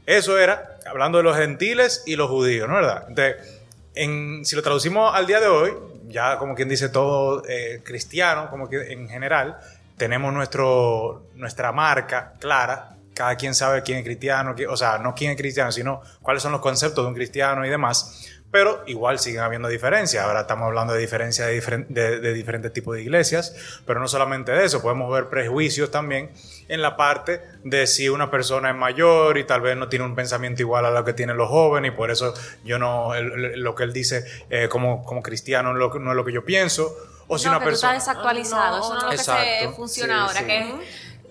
Eso 0.07 0.39
era, 0.39 0.79
hablando 0.87 1.19
de 1.19 1.25
los 1.25 1.37
gentiles 1.37 2.03
y 2.07 2.17
los 2.17 2.31
judíos, 2.31 2.69
¿no 2.69 2.81
es 2.81 2.87
verdad? 2.87 3.05
Entonces, 3.09 3.37
en, 3.95 4.45
si 4.45 4.57
lo 4.57 4.63
traducimos 4.63 5.15
al 5.15 5.27
día 5.27 5.41
de 5.41 5.49
hoy, 5.49 5.75
ya 6.09 6.39
como 6.39 6.55
quien 6.55 6.69
dice 6.69 6.89
todo 6.89 7.43
eh, 7.47 7.83
cristiano, 7.85 8.49
como 8.49 8.71
que 8.71 8.93
en 8.93 9.09
general, 9.09 9.59
tenemos 9.99 10.33
nuestro, 10.33 11.27
nuestra 11.35 11.73
marca 11.73 12.35
clara 12.39 12.96
cada 13.17 13.35
quien 13.37 13.55
sabe 13.55 13.83
quién 13.83 13.99
es 13.99 14.05
cristiano, 14.05 14.55
o 14.69 14.77
sea, 14.77 14.99
no 14.99 15.15
quién 15.15 15.31
es 15.31 15.39
cristiano, 15.39 15.73
sino 15.73 16.03
cuáles 16.21 16.43
son 16.43 16.53
los 16.53 16.61
conceptos 16.61 17.03
de 17.03 17.09
un 17.09 17.15
cristiano 17.15 17.65
y 17.65 17.71
demás. 17.71 18.29
Pero 18.51 18.85
igual 18.87 19.19
siguen 19.19 19.41
habiendo 19.41 19.69
diferencias. 19.69 20.23
Ahora 20.23 20.43
estamos 20.43 20.67
hablando 20.67 20.93
de 20.93 21.01
diferencias 21.01 21.49
de, 21.49 21.87
de, 22.21 22.33
diferentes 22.33 22.73
tipos 22.73 22.95
de 22.95 23.03
iglesias, 23.03 23.57
pero 23.87 24.01
no 24.01 24.07
solamente 24.07 24.53
de 24.53 24.65
eso, 24.65 24.83
podemos 24.83 25.11
ver 25.11 25.29
prejuicios 25.29 25.91
también 25.91 26.31
en 26.69 26.83
la 26.83 26.97
parte 26.97 27.43
de 27.65 27.87
si 27.87 28.09
una 28.09 28.31
persona 28.31 28.71
es 28.71 28.77
mayor 28.77 29.39
y 29.39 29.45
tal 29.45 29.63
vez 29.63 29.77
no 29.77 29.89
tiene 29.89 30.05
un 30.05 30.15
pensamiento 30.15 30.63
igual 30.63 30.85
a 30.85 30.91
lo 30.91 31.05
que 31.05 31.13
tienen 31.13 31.37
los 31.37 31.49
jóvenes 31.49 31.93
y 31.93 31.97
por 31.97 32.11
eso 32.11 32.35
yo 32.65 32.79
no, 32.79 33.13
lo 33.19 33.75
que 33.75 33.83
él 33.83 33.93
dice 33.93 34.25
eh, 34.51 34.69
como, 34.69 35.05
como 35.05 35.23
cristiano 35.23 35.73
no, 35.73 35.89
no, 35.89 36.11
es 36.11 36.17
lo 36.17 36.25
que 36.25 36.33
yo 36.33 36.45
pienso. 36.45 36.95
O 37.29 37.39
si 37.39 37.49
una 37.49 37.59
persona... 37.59 37.97
Está 37.97 38.13
desactualizado, 38.13 38.79
eso 38.79 38.95
no 38.95 39.11
es 39.11 39.27
lo 39.27 39.35
que 39.35 39.59
se 39.59 39.69
funciona 39.75 40.25
ahora, 40.25 40.47
que 40.47 40.75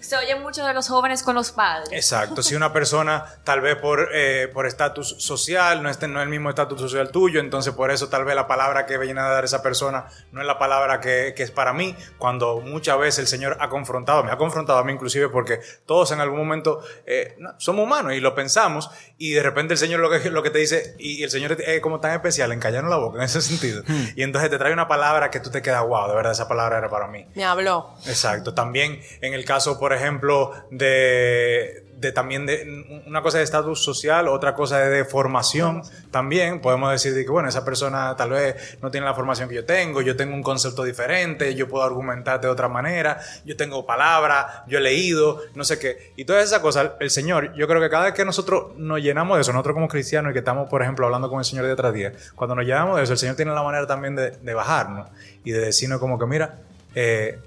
se 0.05 0.15
oye 0.15 0.35
mucho 0.35 0.65
de 0.65 0.74
los 0.74 0.88
jóvenes 0.88 1.24
con 1.24 1.35
los 1.35 1.51
padres. 1.51 1.89
Exacto, 1.91 2.43
si 2.43 2.55
una 2.55 2.71
persona 2.71 3.25
tal 3.43 3.62
vez 3.62 3.75
por 3.77 4.09
eh, 4.13 4.50
por 4.53 4.67
estatus 4.67 5.15
social 5.17 5.77
no, 5.81 5.89
no 5.89 5.89
es 5.89 6.24
el 6.24 6.29
mismo 6.29 6.50
estatus 6.50 6.79
social 6.79 7.09
tuyo, 7.12 7.39
entonces 7.39 7.74
por 7.74 7.91
eso 7.91 8.07
tal 8.07 8.24
vez 8.24 8.35
la 8.35 8.47
palabra 8.47 8.85
que 8.85 8.97
viene 8.97 9.19
a 9.21 9.25
dar 9.25 9.43
esa 9.43 9.63
persona 9.63 10.05
no 10.31 10.41
es 10.41 10.47
la 10.47 10.59
palabra 10.59 11.00
que, 11.00 11.33
que, 11.35 11.43
es 11.43 11.51
para 11.51 11.74
mí, 11.74 11.95
cuando 12.17 12.62
muchas 12.62 12.97
veces 13.00 13.19
el 13.19 13.27
Señor 13.27 13.57
ha 13.59 13.69
confrontado, 13.69 14.24
me 14.24 14.31
ha 14.31 14.38
confrontado 14.38 14.79
a 14.79 14.83
mí 14.83 14.93
inclusive 14.93 15.29
porque 15.29 15.59
todos 15.85 16.12
en 16.12 16.19
algún 16.19 16.39
momento 16.39 16.81
eh, 17.05 17.35
no, 17.39 17.53
somos 17.57 17.83
humanos 17.85 18.13
y 18.13 18.19
lo 18.19 18.35
pensamos 18.35 18.89
y 19.17 19.31
de 19.31 19.41
repente 19.41 19.74
el 19.74 19.77
Señor 19.79 20.00
lo 20.00 20.09
que, 20.09 20.29
lo 20.29 20.43
que 20.43 20.51
te 20.51 20.59
dice 20.59 20.95
y, 21.00 21.24
el 21.24 21.31
Señor 21.31 21.57
es 21.59 21.81
como 21.81 22.00
tan 22.00 22.12
especial 22.13 22.51
en 22.51 22.59
callarnos 22.59 22.91
la 22.91 22.97
boca 22.97 23.17
en 23.17 23.24
ese 23.24 23.41
sentido 23.41 23.81
hmm. 23.88 24.09
y 24.15 24.24
entonces 24.24 24.51
te 24.51 24.57
trae 24.57 24.71
una 24.71 24.88
palabra 24.88 25.31
que 25.31 25.39
tú 25.39 25.50
te 25.50 25.62
quedas 25.62 25.83
wow, 25.83 26.07
de 26.07 26.15
verdad 26.15 26.33
esa 26.33 26.47
palabra 26.47 26.77
era 26.77 26.89
para 26.89 27.07
mí. 27.07 27.25
Me 27.33 27.43
habló. 27.43 27.95
Exacto, 28.05 28.53
también 28.53 29.01
en 29.21 29.33
el 29.33 29.45
caso 29.45 29.79
por 29.79 29.93
ejemplo 29.96 30.52
de 30.72 31.86
de 31.98 32.12
también 32.12 32.46
de 32.46 33.04
una 33.08 33.22
cosa 33.22 33.38
de 33.38 33.44
estatus 33.44 33.84
social, 33.84 34.28
otra 34.28 34.54
cosa 34.54 34.80
de, 34.80 35.06
formación 35.06 35.84
también. 36.12 36.62
Podemos 36.62 36.92
decir 36.92 37.14
que, 37.14 37.30
bueno, 37.30 37.48
esa 37.48 37.64
persona 37.64 38.16
tal 38.16 38.32
vez 38.32 38.78
no 38.82 38.92
tiene 38.92 39.06
la 39.06 39.14
formación 39.14 39.48
que 39.48 39.56
yo 39.56 39.66
tengo, 39.66 40.02
yo 40.02 40.16
tengo 40.16 40.34
un 40.34 40.44
concepto 40.44 40.84
diferente, 40.84 41.54
yo 41.56 41.68
puedo 41.68 41.84
argumentar 41.84 42.42
de 42.42 42.48
otra 42.48 42.68
manera, 42.68 43.20
yo 43.46 43.56
tengo 43.56 43.86
palabras, 43.86 44.64
yo 44.68 44.80
he 44.80 44.82
leído, 44.82 45.42
no 45.54 45.64
sé 45.64 45.80
qué. 45.80 46.14
Y 46.16 46.25
todas 46.25 46.44
esas 46.44 46.60
cosas, 46.60 46.92
el 47.00 47.10
Señor, 47.10 47.54
yo 47.56 47.68
creo 47.68 47.82
que 47.82 47.90
cada 47.90 48.06
vez 48.06 48.14
que 48.14 48.25
nosotros 48.25 48.75
nos 48.78 49.00
llenamos 49.02 49.38
de 49.38 49.42
eso, 49.42 49.54
nosotros 49.54 49.75
como 49.75 49.88
cristianos 49.88 50.32
y 50.32 50.34
que 50.34 50.40
estamos, 50.40 50.70
por 50.70 50.82
ejemplo, 50.82 51.06
hablando 51.06 51.30
con 51.30 51.40
el 51.40 51.46
Señor 51.46 51.66
de 51.66 51.72
otras 51.72 51.94
días, 51.94 52.14
cuando 52.36 52.56
nos 52.56 52.66
llenamos 52.66 52.98
de 52.98 53.04
eso, 53.04 53.14
el 53.14 53.20
Señor 53.20 53.36
tiene 53.36 53.54
la 53.54 53.64
manera 53.64 53.88
también 53.88 54.16
de, 54.16 54.32
de 54.32 54.54
bajarnos 54.54 55.10
y 55.44 55.52
de 55.52 55.60
decirnos 55.60 56.00
como 56.00 56.20
que, 56.20 56.25
mira, 56.25 56.56
eh, 56.96 57.40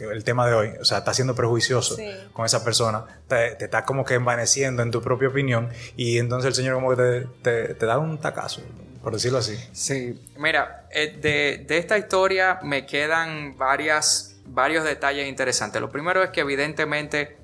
el 0.00 0.24
tema 0.24 0.46
de 0.46 0.54
hoy, 0.54 0.68
o 0.80 0.84
sea, 0.84 0.98
está 0.98 1.14
siendo 1.14 1.34
prejuicioso 1.34 1.96
con 2.32 2.46
esa 2.46 2.64
persona, 2.64 3.04
te, 3.28 3.62
está 3.64 3.84
como 3.84 4.04
que 4.04 4.14
envaneciendo 4.14 4.82
en 4.82 4.90
tu 4.90 5.02
propia 5.02 5.28
opinión 5.28 5.70
y 5.96 6.18
entonces 6.18 6.48
el 6.48 6.54
Señor 6.54 6.74
como 6.74 6.96
que 6.96 7.26
te, 7.42 7.74
te, 7.74 7.86
da 7.86 7.98
un 7.98 8.18
tacazo, 8.18 8.62
por 9.02 9.12
decirlo 9.12 9.38
así. 9.38 9.56
Sí, 9.72 10.20
mira, 10.36 10.86
eh, 10.90 11.18
de, 11.20 11.64
de, 11.66 11.78
esta 11.78 11.98
historia 11.98 12.60
me 12.62 12.86
quedan 12.86 13.56
varias, 13.56 14.36
varios 14.46 14.84
detalles 14.84 15.28
interesantes. 15.28 15.80
Lo 15.80 15.90
primero 15.90 16.22
es 16.22 16.30
que 16.30 16.40
evidentemente 16.40 17.36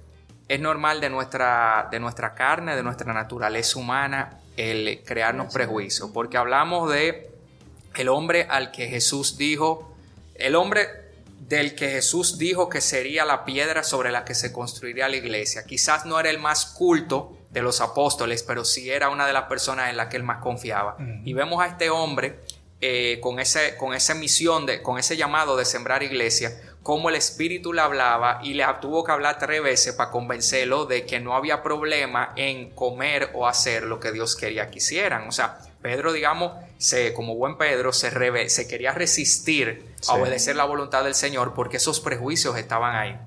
es 0.48 0.60
normal 0.60 1.00
de 1.00 1.10
nuestra, 1.10 1.88
de 1.90 1.98
nuestra 1.98 2.34
carne, 2.34 2.76
de 2.76 2.82
nuestra 2.82 3.12
naturaleza 3.12 3.78
humana, 3.78 4.38
el 4.56 5.02
crearnos 5.04 5.52
prejuicios, 5.52 6.10
porque 6.12 6.36
hablamos 6.36 6.90
de 6.90 7.30
el 7.96 8.08
hombre 8.08 8.46
al 8.48 8.70
que 8.70 8.88
Jesús 8.88 9.36
dijo, 9.38 9.94
el 10.34 10.54
hombre 10.54 11.05
del 11.40 11.74
que 11.74 11.90
Jesús 11.90 12.38
dijo 12.38 12.68
que 12.68 12.80
sería 12.80 13.24
la 13.24 13.44
piedra 13.44 13.82
sobre 13.82 14.10
la 14.10 14.24
que 14.24 14.34
se 14.34 14.52
construiría 14.52 15.08
la 15.08 15.16
iglesia. 15.16 15.64
Quizás 15.64 16.06
no 16.06 16.18
era 16.18 16.30
el 16.30 16.38
más 16.38 16.66
culto 16.66 17.36
de 17.50 17.62
los 17.62 17.80
apóstoles, 17.80 18.42
pero 18.42 18.64
sí 18.64 18.90
era 18.90 19.08
una 19.10 19.26
de 19.26 19.32
las 19.32 19.44
personas 19.44 19.90
en 19.90 19.96
las 19.96 20.08
que 20.08 20.16
él 20.16 20.24
más 20.24 20.42
confiaba. 20.42 20.96
Y 21.24 21.32
vemos 21.32 21.62
a 21.62 21.66
este 21.66 21.90
hombre 21.90 22.40
eh, 22.80 23.20
con, 23.22 23.38
ese, 23.38 23.76
con 23.76 23.94
esa 23.94 24.14
misión, 24.14 24.66
de, 24.66 24.82
con 24.82 24.98
ese 24.98 25.16
llamado 25.16 25.56
de 25.56 25.64
sembrar 25.64 26.02
iglesia, 26.02 26.52
como 26.86 27.08
el 27.08 27.16
Espíritu 27.16 27.72
le 27.72 27.80
hablaba 27.80 28.38
y 28.44 28.54
le 28.54 28.64
tuvo 28.80 29.02
que 29.02 29.10
hablar 29.10 29.40
tres 29.40 29.60
veces 29.60 29.92
para 29.94 30.12
convencerlo 30.12 30.86
de 30.86 31.04
que 31.04 31.18
no 31.18 31.34
había 31.34 31.60
problema 31.60 32.32
en 32.36 32.70
comer 32.70 33.30
o 33.34 33.48
hacer 33.48 33.82
lo 33.82 33.98
que 33.98 34.12
Dios 34.12 34.36
quería 34.36 34.70
que 34.70 34.78
hicieran. 34.78 35.26
O 35.26 35.32
sea, 35.32 35.58
Pedro, 35.82 36.12
digamos, 36.12 36.52
se, 36.78 37.12
como 37.12 37.34
buen 37.34 37.58
Pedro, 37.58 37.92
se, 37.92 38.48
se 38.48 38.68
quería 38.68 38.92
resistir 38.92 39.84
a 40.06 40.14
obedecer 40.14 40.54
la 40.54 40.64
voluntad 40.64 41.02
del 41.02 41.16
Señor 41.16 41.54
porque 41.54 41.78
esos 41.78 41.98
prejuicios 41.98 42.56
estaban 42.56 42.94
ahí. 42.94 43.18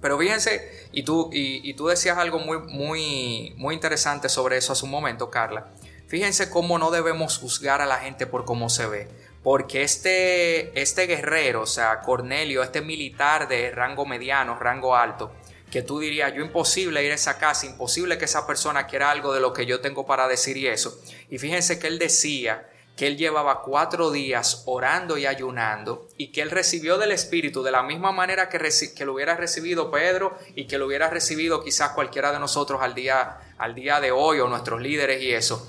Pero 0.00 0.18
fíjense, 0.18 0.68
y 0.90 1.04
tú, 1.04 1.30
y, 1.32 1.72
tú 1.74 1.86
decías 1.86 2.18
algo 2.18 2.40
muy, 2.40 2.58
muy, 2.58 3.54
muy 3.58 3.76
interesante 3.76 4.28
sobre 4.28 4.56
eso 4.56 4.72
hace 4.72 4.84
un 4.84 4.90
momento, 4.90 5.30
Carla. 5.30 5.68
Fíjense 6.08 6.50
cómo 6.50 6.80
no 6.80 6.90
debemos 6.90 7.38
juzgar 7.38 7.80
a 7.80 7.86
la 7.86 7.98
gente 7.98 8.26
por 8.26 8.44
cómo 8.44 8.68
se 8.68 8.88
ve. 8.88 9.08
Porque 9.48 9.82
este, 9.82 10.78
este 10.78 11.06
guerrero, 11.06 11.62
o 11.62 11.66
sea, 11.66 12.02
Cornelio, 12.02 12.62
este 12.62 12.82
militar 12.82 13.48
de 13.48 13.70
rango 13.70 14.04
mediano, 14.04 14.58
rango 14.58 14.94
alto, 14.94 15.32
que 15.70 15.80
tú 15.80 16.00
dirías, 16.00 16.34
yo 16.34 16.42
imposible 16.44 17.02
ir 17.02 17.12
a 17.12 17.14
esa 17.14 17.38
casa, 17.38 17.64
imposible 17.64 18.18
que 18.18 18.26
esa 18.26 18.46
persona 18.46 18.86
quiera 18.86 19.10
algo 19.10 19.32
de 19.32 19.40
lo 19.40 19.54
que 19.54 19.64
yo 19.64 19.80
tengo 19.80 20.04
para 20.04 20.28
decir 20.28 20.58
y 20.58 20.66
eso. 20.66 21.00
Y 21.30 21.38
fíjense 21.38 21.78
que 21.78 21.86
él 21.86 21.98
decía 21.98 22.68
que 22.94 23.06
él 23.06 23.16
llevaba 23.16 23.62
cuatro 23.62 24.10
días 24.10 24.64
orando 24.66 25.16
y 25.16 25.24
ayunando 25.24 26.08
y 26.18 26.30
que 26.30 26.42
él 26.42 26.50
recibió 26.50 26.98
del 26.98 27.12
Espíritu 27.12 27.62
de 27.62 27.70
la 27.70 27.82
misma 27.82 28.12
manera 28.12 28.50
que, 28.50 28.58
que 28.94 29.04
lo 29.06 29.14
hubiera 29.14 29.34
recibido 29.34 29.90
Pedro 29.90 30.36
y 30.56 30.66
que 30.66 30.76
lo 30.76 30.84
hubiera 30.84 31.08
recibido 31.08 31.64
quizás 31.64 31.92
cualquiera 31.92 32.32
de 32.32 32.38
nosotros 32.38 32.82
al 32.82 32.94
día, 32.94 33.38
al 33.56 33.74
día 33.74 33.98
de 33.98 34.12
hoy 34.12 34.40
o 34.40 34.48
nuestros 34.48 34.82
líderes 34.82 35.22
y 35.22 35.32
eso. 35.32 35.66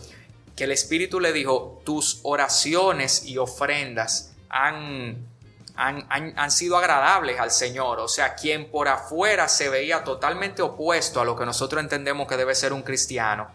Que 0.60 0.66
el 0.66 0.72
Espíritu 0.74 1.22
le 1.22 1.32
dijo, 1.32 1.82
tus 1.86 2.20
oraciones 2.24 3.24
y 3.24 3.38
ofrendas 3.38 4.34
han 4.50 5.26
han, 5.80 6.52
sido 6.52 6.78
agradables 6.78 7.40
al 7.40 7.52
Señor. 7.52 8.00
O 8.00 8.08
sea, 8.08 8.36
quien 8.36 8.70
por 8.70 8.88
afuera 8.88 9.48
se 9.48 9.70
veía 9.70 10.04
totalmente 10.04 10.62
opuesto 10.62 11.22
a 11.22 11.26
lo 11.26 11.36
que 11.36 11.46
nosotros 11.46 11.82
entendemos 11.82 12.28
que 12.28 12.36
debe 12.36 12.54
ser 12.54 12.74
un 12.74 12.82
cristiano, 12.82 13.50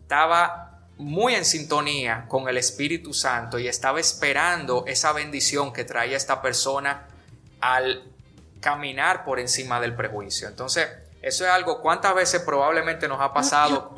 estaba 0.00 0.78
muy 0.96 1.34
en 1.34 1.44
sintonía 1.44 2.26
con 2.28 2.48
el 2.48 2.56
Espíritu 2.56 3.12
Santo 3.12 3.58
y 3.58 3.66
estaba 3.66 3.98
esperando 3.98 4.84
esa 4.86 5.12
bendición 5.12 5.72
que 5.72 5.84
traía 5.84 6.16
esta 6.16 6.40
persona 6.40 7.08
al 7.60 8.04
caminar 8.60 9.24
por 9.24 9.40
encima 9.40 9.80
del 9.80 9.96
prejuicio. 9.96 10.46
Entonces, 10.46 10.88
eso 11.20 11.44
es 11.44 11.50
algo, 11.50 11.80
¿cuántas 11.80 12.14
veces 12.14 12.42
probablemente 12.42 13.08
nos 13.08 13.20
ha 13.20 13.32
pasado 13.32 13.96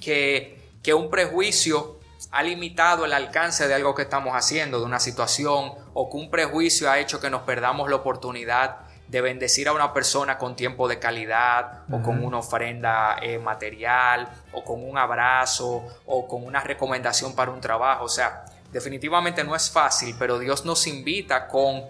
que, 0.00 0.53
que 0.84 0.94
un 0.94 1.10
prejuicio 1.10 1.98
ha 2.30 2.42
limitado 2.42 3.06
el 3.06 3.12
alcance 3.14 3.66
de 3.66 3.74
algo 3.74 3.94
que 3.94 4.02
estamos 4.02 4.34
haciendo, 4.34 4.78
de 4.78 4.84
una 4.84 5.00
situación, 5.00 5.72
o 5.94 6.10
que 6.10 6.16
un 6.18 6.30
prejuicio 6.30 6.90
ha 6.90 6.98
hecho 6.98 7.20
que 7.20 7.30
nos 7.30 7.42
perdamos 7.42 7.88
la 7.88 7.96
oportunidad 7.96 8.80
de 9.08 9.20
bendecir 9.20 9.66
a 9.68 9.72
una 9.72 9.92
persona 9.94 10.36
con 10.36 10.56
tiempo 10.56 10.86
de 10.86 10.98
calidad, 10.98 11.84
o 11.90 12.02
con 12.02 12.22
una 12.22 12.38
ofrenda 12.38 13.16
eh, 13.22 13.38
material, 13.38 14.28
o 14.52 14.62
con 14.62 14.86
un 14.86 14.98
abrazo, 14.98 15.84
o 16.06 16.28
con 16.28 16.44
una 16.44 16.60
recomendación 16.60 17.34
para 17.34 17.50
un 17.50 17.60
trabajo. 17.60 18.04
O 18.04 18.08
sea, 18.08 18.44
definitivamente 18.70 19.42
no 19.42 19.56
es 19.56 19.70
fácil, 19.70 20.14
pero 20.18 20.38
Dios 20.38 20.66
nos 20.66 20.86
invita 20.86 21.48
con 21.48 21.82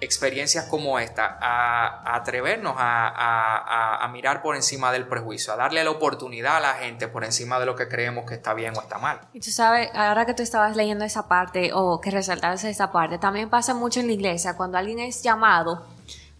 experiencias 0.00 0.66
como 0.66 0.98
esta, 0.98 1.38
a, 1.40 2.16
atrevernos 2.16 2.74
a, 2.78 4.08
mirar 4.12 4.40
por 4.40 4.56
encima 4.56 4.92
del 4.92 5.06
prejuicio, 5.06 5.52
a 5.52 5.56
darle 5.56 5.84
la 5.84 5.90
oportunidad 5.90 6.56
a 6.56 6.60
la 6.60 6.74
gente 6.74 7.08
por 7.08 7.24
encima 7.24 7.58
de 7.58 7.66
lo 7.66 7.76
que 7.76 7.86
creemos 7.86 8.24
que 8.24 8.34
está 8.34 8.54
bien 8.54 8.74
o 8.76 8.80
está 8.80 8.98
mal. 8.98 9.20
Y 9.34 9.40
tú 9.40 9.50
sabes, 9.50 9.90
ahora 9.94 10.24
que 10.24 10.32
tú 10.32 10.42
estabas 10.42 10.74
leyendo 10.74 11.04
esa 11.04 11.28
parte 11.28 11.70
o 11.74 12.00
que 12.00 12.10
resaltaste 12.10 12.70
esa 12.70 12.92
parte, 12.92 13.18
también 13.18 13.50
pasa 13.50 13.74
mucho 13.74 14.00
en 14.00 14.06
la 14.06 14.12
iglesia, 14.12 14.56
cuando 14.56 14.78
alguien 14.78 15.00
es 15.00 15.22
llamado 15.22 15.84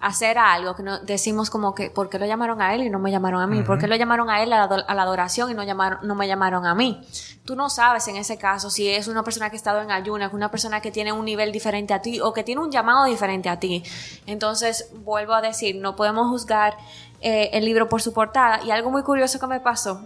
hacer 0.06 0.38
algo 0.38 0.76
que 0.76 0.82
no, 0.82 1.00
decimos 1.00 1.50
como 1.50 1.74
que, 1.74 1.90
¿por 1.90 2.08
qué 2.08 2.18
lo 2.18 2.26
llamaron 2.26 2.62
a 2.62 2.74
él 2.74 2.82
y 2.82 2.90
no 2.90 2.98
me 3.00 3.10
llamaron 3.10 3.40
a 3.40 3.46
mí? 3.46 3.62
¿Por 3.62 3.78
qué 3.78 3.88
lo 3.88 3.96
llamaron 3.96 4.30
a 4.30 4.42
él 4.42 4.52
a 4.52 4.66
la, 4.66 5.02
adoración 5.02 5.50
y 5.50 5.54
no, 5.54 5.64
llamaron, 5.64 6.06
no 6.06 6.14
me 6.14 6.28
llamaron 6.28 6.64
a 6.64 6.74
mí? 6.74 7.04
Tú 7.44 7.56
no 7.56 7.68
sabes 7.68 8.06
en 8.06 8.16
ese 8.16 8.38
caso 8.38 8.70
si 8.70 8.88
es 8.88 9.08
una 9.08 9.24
persona 9.24 9.50
que 9.50 9.56
ha 9.56 9.58
estado 9.58 9.82
en 9.82 9.90
ayunas, 9.90 10.32
una 10.32 10.50
persona 10.50 10.80
que 10.80 10.92
tiene 10.92 11.12
un 11.12 11.24
nivel 11.24 11.50
diferente 11.50 11.92
a 11.92 12.02
ti 12.02 12.20
o 12.20 12.32
que 12.32 12.44
tiene 12.44 12.60
un 12.60 12.70
llamado 12.70 13.04
diferente 13.04 13.48
a 13.48 13.58
ti. 13.58 13.82
Entonces, 14.26 14.90
vuelvo 15.04 15.34
a 15.34 15.40
decir, 15.40 15.76
no 15.76 15.96
podemos 15.96 16.28
juzgar 16.28 16.76
eh, 17.20 17.50
el 17.52 17.64
libro 17.64 17.88
por 17.88 18.00
su 18.00 18.12
portada. 18.12 18.62
Y 18.62 18.70
algo 18.70 18.90
muy 18.90 19.02
curioso 19.02 19.40
que 19.40 19.46
me 19.48 19.58
pasó 19.58 20.02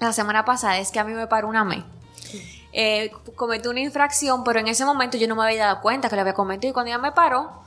la 0.00 0.12
semana 0.12 0.44
pasada 0.44 0.78
es 0.78 0.90
que 0.90 1.00
a 1.00 1.04
mí 1.04 1.12
me 1.12 1.26
paró 1.26 1.48
una 1.48 1.64
me. 1.64 1.84
Eh, 2.72 3.12
cometí 3.36 3.68
una 3.68 3.80
infracción, 3.80 4.42
pero 4.42 4.58
en 4.58 4.68
ese 4.68 4.84
momento 4.84 5.16
yo 5.16 5.28
no 5.28 5.36
me 5.36 5.44
había 5.44 5.66
dado 5.66 5.80
cuenta 5.80 6.08
que 6.08 6.16
lo 6.16 6.22
había 6.22 6.34
cometido 6.34 6.70
y 6.70 6.72
cuando 6.72 6.88
ella 6.88 6.98
me 6.98 7.12
paró, 7.12 7.64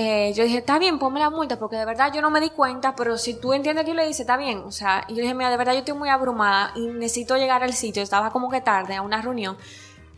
eh, 0.00 0.32
yo 0.32 0.44
dije, 0.44 0.58
está 0.58 0.78
bien, 0.78 1.00
ponme 1.00 1.18
la 1.18 1.28
multa, 1.28 1.58
porque 1.58 1.74
de 1.74 1.84
verdad 1.84 2.12
yo 2.14 2.22
no 2.22 2.30
me 2.30 2.38
di 2.38 2.50
cuenta, 2.50 2.94
pero 2.94 3.18
si 3.18 3.34
tú 3.34 3.52
entiendes 3.52 3.84
que 3.84 3.90
yo 3.90 3.96
le 3.96 4.06
dice, 4.06 4.22
está 4.22 4.36
bien. 4.36 4.58
O 4.58 4.70
sea, 4.70 5.04
y 5.08 5.16
yo 5.16 5.22
dije, 5.22 5.34
mira, 5.34 5.50
de 5.50 5.56
verdad 5.56 5.72
yo 5.72 5.80
estoy 5.80 5.94
muy 5.94 6.08
abrumada 6.08 6.70
y 6.76 6.86
necesito 6.86 7.36
llegar 7.36 7.64
al 7.64 7.72
sitio, 7.72 8.00
estaba 8.00 8.30
como 8.30 8.48
que 8.48 8.60
tarde 8.60 8.94
a 8.94 9.02
una 9.02 9.20
reunión. 9.20 9.56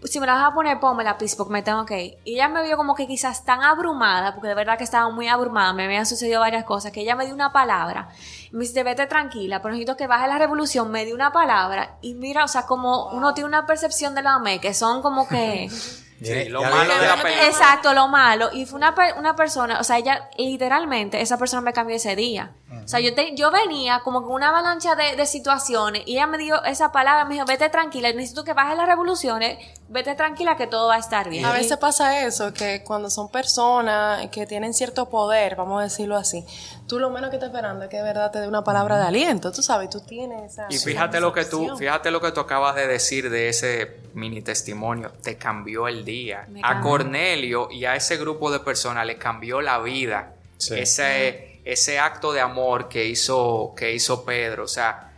Si 0.04 0.20
me 0.20 0.26
la 0.26 0.34
vas 0.34 0.50
a 0.50 0.54
poner, 0.54 0.76
la 1.02 1.16
please, 1.16 1.34
porque 1.34 1.54
me 1.54 1.62
tengo 1.62 1.86
que 1.86 2.04
ir. 2.04 2.18
Y 2.26 2.34
ella 2.34 2.48
me 2.50 2.62
vio 2.62 2.76
como 2.76 2.94
que 2.94 3.06
quizás 3.06 3.42
tan 3.46 3.62
abrumada, 3.62 4.34
porque 4.34 4.48
de 4.48 4.54
verdad 4.54 4.76
que 4.76 4.84
estaba 4.84 5.08
muy 5.08 5.28
abrumada, 5.28 5.72
me 5.72 5.86
habían 5.86 6.04
sucedido 6.04 6.40
varias 6.40 6.64
cosas, 6.64 6.92
que 6.92 7.00
ella 7.00 7.16
me 7.16 7.24
dio 7.24 7.34
una 7.34 7.50
palabra. 7.50 8.10
me 8.52 8.60
dice, 8.60 8.82
vete 8.82 9.06
tranquila, 9.06 9.62
pero 9.62 9.72
necesito 9.72 9.96
que 9.96 10.06
baje 10.06 10.28
la 10.28 10.36
revolución, 10.36 10.90
me 10.90 11.06
dio 11.06 11.14
una 11.14 11.32
palabra. 11.32 11.96
Y 12.02 12.12
mira, 12.16 12.44
o 12.44 12.48
sea, 12.48 12.66
como 12.66 13.08
uno 13.12 13.32
tiene 13.32 13.48
una 13.48 13.64
percepción 13.64 14.14
de 14.14 14.20
la 14.20 14.38
ME, 14.40 14.60
que 14.60 14.74
son 14.74 15.00
como 15.00 15.26
que... 15.26 15.70
lo 16.48 16.62
malo 16.62 16.94
de 16.98 17.06
la 17.06 17.46
Exacto, 17.46 17.94
lo 17.94 18.08
malo. 18.08 18.50
Y 18.52 18.66
fue 18.66 18.76
una, 18.76 18.94
una 19.16 19.36
persona, 19.36 19.80
o 19.80 19.84
sea, 19.84 19.98
ella 19.98 20.28
literalmente, 20.36 21.20
esa 21.20 21.38
persona 21.38 21.62
me 21.62 21.72
cambió 21.72 21.96
ese 21.96 22.16
día. 22.16 22.52
O 22.84 22.88
sea, 22.88 23.00
yo, 23.00 23.14
te, 23.14 23.34
yo 23.36 23.50
venía 23.50 24.00
como 24.00 24.22
con 24.22 24.32
una 24.32 24.48
avalancha 24.48 24.96
de, 24.96 25.16
de 25.16 25.26
situaciones 25.26 26.02
y 26.06 26.12
ella 26.12 26.26
me 26.26 26.38
dio 26.38 26.62
esa 26.64 26.92
palabra, 26.92 27.24
me 27.24 27.34
dijo, 27.34 27.46
vete 27.46 27.68
tranquila, 27.68 28.12
necesito 28.12 28.44
que 28.44 28.52
bajes 28.52 28.76
las 28.76 28.86
revoluciones, 28.86 29.58
vete 29.90 30.14
tranquila 30.14 30.56
que 30.56 30.68
todo 30.68 30.88
va 30.88 30.94
a 30.94 30.98
estar 30.98 31.28
bien. 31.28 31.44
A 31.44 31.52
veces 31.52 31.76
pasa 31.76 32.24
eso, 32.24 32.54
que 32.54 32.82
cuando 32.84 33.10
son 33.10 33.28
personas 33.28 34.28
que 34.30 34.46
tienen 34.46 34.72
cierto 34.72 35.08
poder, 35.08 35.56
vamos 35.56 35.80
a 35.80 35.84
decirlo 35.84 36.16
así, 36.16 36.44
tú 36.86 37.00
lo 37.00 37.10
menos 37.10 37.30
que 37.30 37.36
estás 37.36 37.48
esperando 37.48 37.84
es 37.84 37.90
que 37.90 37.96
de 37.96 38.04
verdad 38.04 38.30
te 38.30 38.40
dé 38.40 38.46
una 38.46 38.62
palabra 38.62 38.98
de 38.98 39.04
aliento, 39.04 39.50
tú 39.50 39.62
sabes, 39.62 39.90
tú 39.90 40.00
tienes 40.00 40.52
esa... 40.52 40.66
Y 40.70 40.78
fíjate 40.78 41.20
lo 41.20 41.32
que 41.32 41.44
tú, 41.44 41.76
fíjate 41.76 42.12
lo 42.12 42.20
que 42.20 42.30
tú 42.30 42.40
acabas 42.40 42.76
de 42.76 42.86
decir 42.86 43.30
de 43.30 43.48
ese 43.48 44.00
mini 44.14 44.42
testimonio, 44.42 45.10
te 45.22 45.36
cambió 45.36 45.88
el 45.88 46.04
día. 46.04 46.46
Me 46.48 46.60
A 46.60 46.68
cambió. 46.68 46.90
Cornelio 46.90 47.68
y 47.70 47.84
a 47.84 47.96
ese 47.96 48.16
grupo 48.16 48.50
de 48.52 48.60
personas 48.60 49.04
le 49.06 49.18
cambió 49.18 49.60
la 49.60 49.80
vida. 49.80 50.34
Sí. 50.56 50.78
Ese, 50.78 51.60
ese 51.64 51.98
acto 51.98 52.32
de 52.32 52.40
amor 52.40 52.88
que 52.88 53.06
hizo, 53.06 53.74
que 53.76 53.92
hizo 53.92 54.24
Pedro. 54.24 54.64
O 54.64 54.68
sea, 54.68 55.12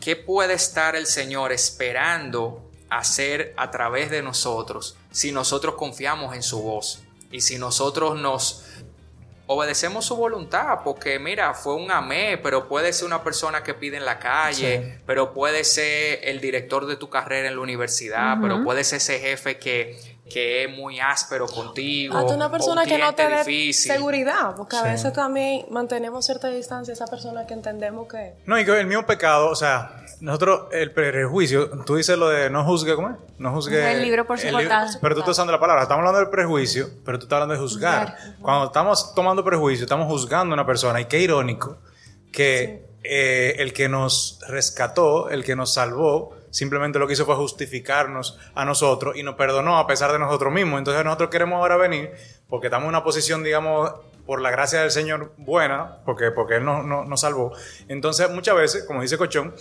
¿qué 0.00 0.14
puede 0.14 0.54
estar 0.54 0.94
el 0.94 1.06
Señor 1.06 1.50
esperando 1.50 2.70
hacer 2.98 3.54
a 3.56 3.70
través 3.70 4.10
de 4.10 4.22
nosotros 4.22 4.96
si 5.10 5.32
nosotros 5.32 5.74
confiamos 5.74 6.34
en 6.34 6.42
su 6.42 6.62
voz? 6.62 7.02
Y 7.30 7.40
si 7.40 7.58
nosotros 7.58 8.20
nos 8.20 8.64
obedecemos 9.46 10.06
su 10.06 10.16
voluntad, 10.16 10.78
porque 10.84 11.18
mira, 11.18 11.52
fue 11.52 11.74
un 11.74 11.90
amé, 11.90 12.38
pero 12.38 12.68
puede 12.68 12.92
ser 12.92 13.06
una 13.06 13.22
persona 13.22 13.62
que 13.62 13.74
pide 13.74 13.96
en 13.96 14.04
la 14.04 14.18
calle, 14.18 15.00
pero 15.06 15.34
puede 15.34 15.64
ser 15.64 16.20
el 16.22 16.40
director 16.40 16.86
de 16.86 16.96
tu 16.96 17.10
carrera 17.10 17.48
en 17.48 17.56
la 17.56 17.60
universidad, 17.60 18.38
pero 18.40 18.64
puede 18.64 18.84
ser 18.84 18.98
ese 18.98 19.18
jefe 19.18 19.58
que, 19.58 20.13
que 20.30 20.64
es 20.64 20.70
muy 20.70 21.00
áspero 21.00 21.46
contigo. 21.46 22.16
Hasta 22.16 22.34
una 22.34 22.50
persona 22.50 22.82
un 22.82 22.88
que 22.88 22.98
no 22.98 23.14
te 23.14 23.28
dé 23.28 23.72
seguridad, 23.72 24.54
porque 24.56 24.76
a 24.76 24.82
veces 24.82 25.12
también 25.12 25.66
mantenemos 25.70 26.24
cierta 26.24 26.48
distancia 26.48 26.92
esa 26.92 27.06
persona 27.06 27.46
que 27.46 27.54
entendemos 27.54 28.08
que... 28.08 28.34
No, 28.46 28.58
y 28.58 28.64
que 28.64 28.78
el 28.78 28.86
mismo 28.86 29.04
pecado, 29.04 29.50
o 29.50 29.56
sea, 29.56 30.04
nosotros, 30.20 30.68
el 30.72 30.92
prejuicio, 30.92 31.68
tú 31.84 31.96
dices 31.96 32.16
lo 32.16 32.28
de 32.28 32.48
no 32.48 32.64
juzgue, 32.64 32.94
¿cómo 32.94 33.10
es? 33.10 33.16
No 33.38 33.52
juzgue. 33.52 33.92
El 33.92 34.02
libro 34.02 34.26
por 34.26 34.38
su 34.38 34.50
portada. 34.50 34.90
Pero 35.00 35.14
tú 35.14 35.20
estás 35.20 35.32
usando 35.32 35.52
la 35.52 35.60
palabra, 35.60 35.82
estamos 35.82 36.00
hablando 36.00 36.20
del 36.20 36.30
prejuicio, 36.30 36.88
pero 37.04 37.18
tú 37.18 37.26
estás 37.26 37.36
hablando 37.36 37.54
de 37.54 37.60
juzgar. 37.60 38.16
Cuando 38.40 38.66
estamos 38.66 39.14
tomando 39.14 39.44
prejuicio, 39.44 39.84
estamos 39.84 40.06
juzgando 40.08 40.54
a 40.54 40.56
una 40.56 40.66
persona, 40.66 41.00
y 41.00 41.04
qué 41.04 41.20
irónico 41.20 41.78
que 42.32 42.86
eh, 43.02 43.56
el 43.58 43.74
que 43.74 43.90
nos 43.90 44.40
rescató, 44.48 45.28
el 45.28 45.44
que 45.44 45.54
nos 45.54 45.74
salvó, 45.74 46.34
simplemente 46.54 47.00
lo 47.00 47.08
que 47.08 47.14
hizo 47.14 47.26
fue 47.26 47.34
justificarnos 47.34 48.38
a 48.54 48.64
nosotros 48.64 49.16
y 49.16 49.24
nos 49.24 49.34
perdonó 49.34 49.76
a 49.78 49.88
pesar 49.88 50.12
de 50.12 50.20
nosotros 50.20 50.52
mismos. 50.52 50.78
Entonces 50.78 51.04
nosotros 51.04 51.28
queremos 51.28 51.56
ahora 51.56 51.76
venir, 51.76 52.12
porque 52.48 52.68
estamos 52.68 52.84
en 52.84 52.90
una 52.90 53.02
posición, 53.02 53.42
digamos, 53.42 53.92
por 54.24 54.40
la 54.40 54.52
gracia 54.52 54.80
del 54.80 54.92
Señor 54.92 55.32
buena, 55.36 55.98
porque, 56.04 56.30
porque 56.30 56.56
Él 56.56 56.64
nos, 56.64 57.20
salvó. 57.20 57.52
Entonces 57.88 58.30
muchas 58.30 58.54
veces, 58.54 58.84
como 58.84 59.02
dice 59.02 59.18
Cochón, 59.18 59.52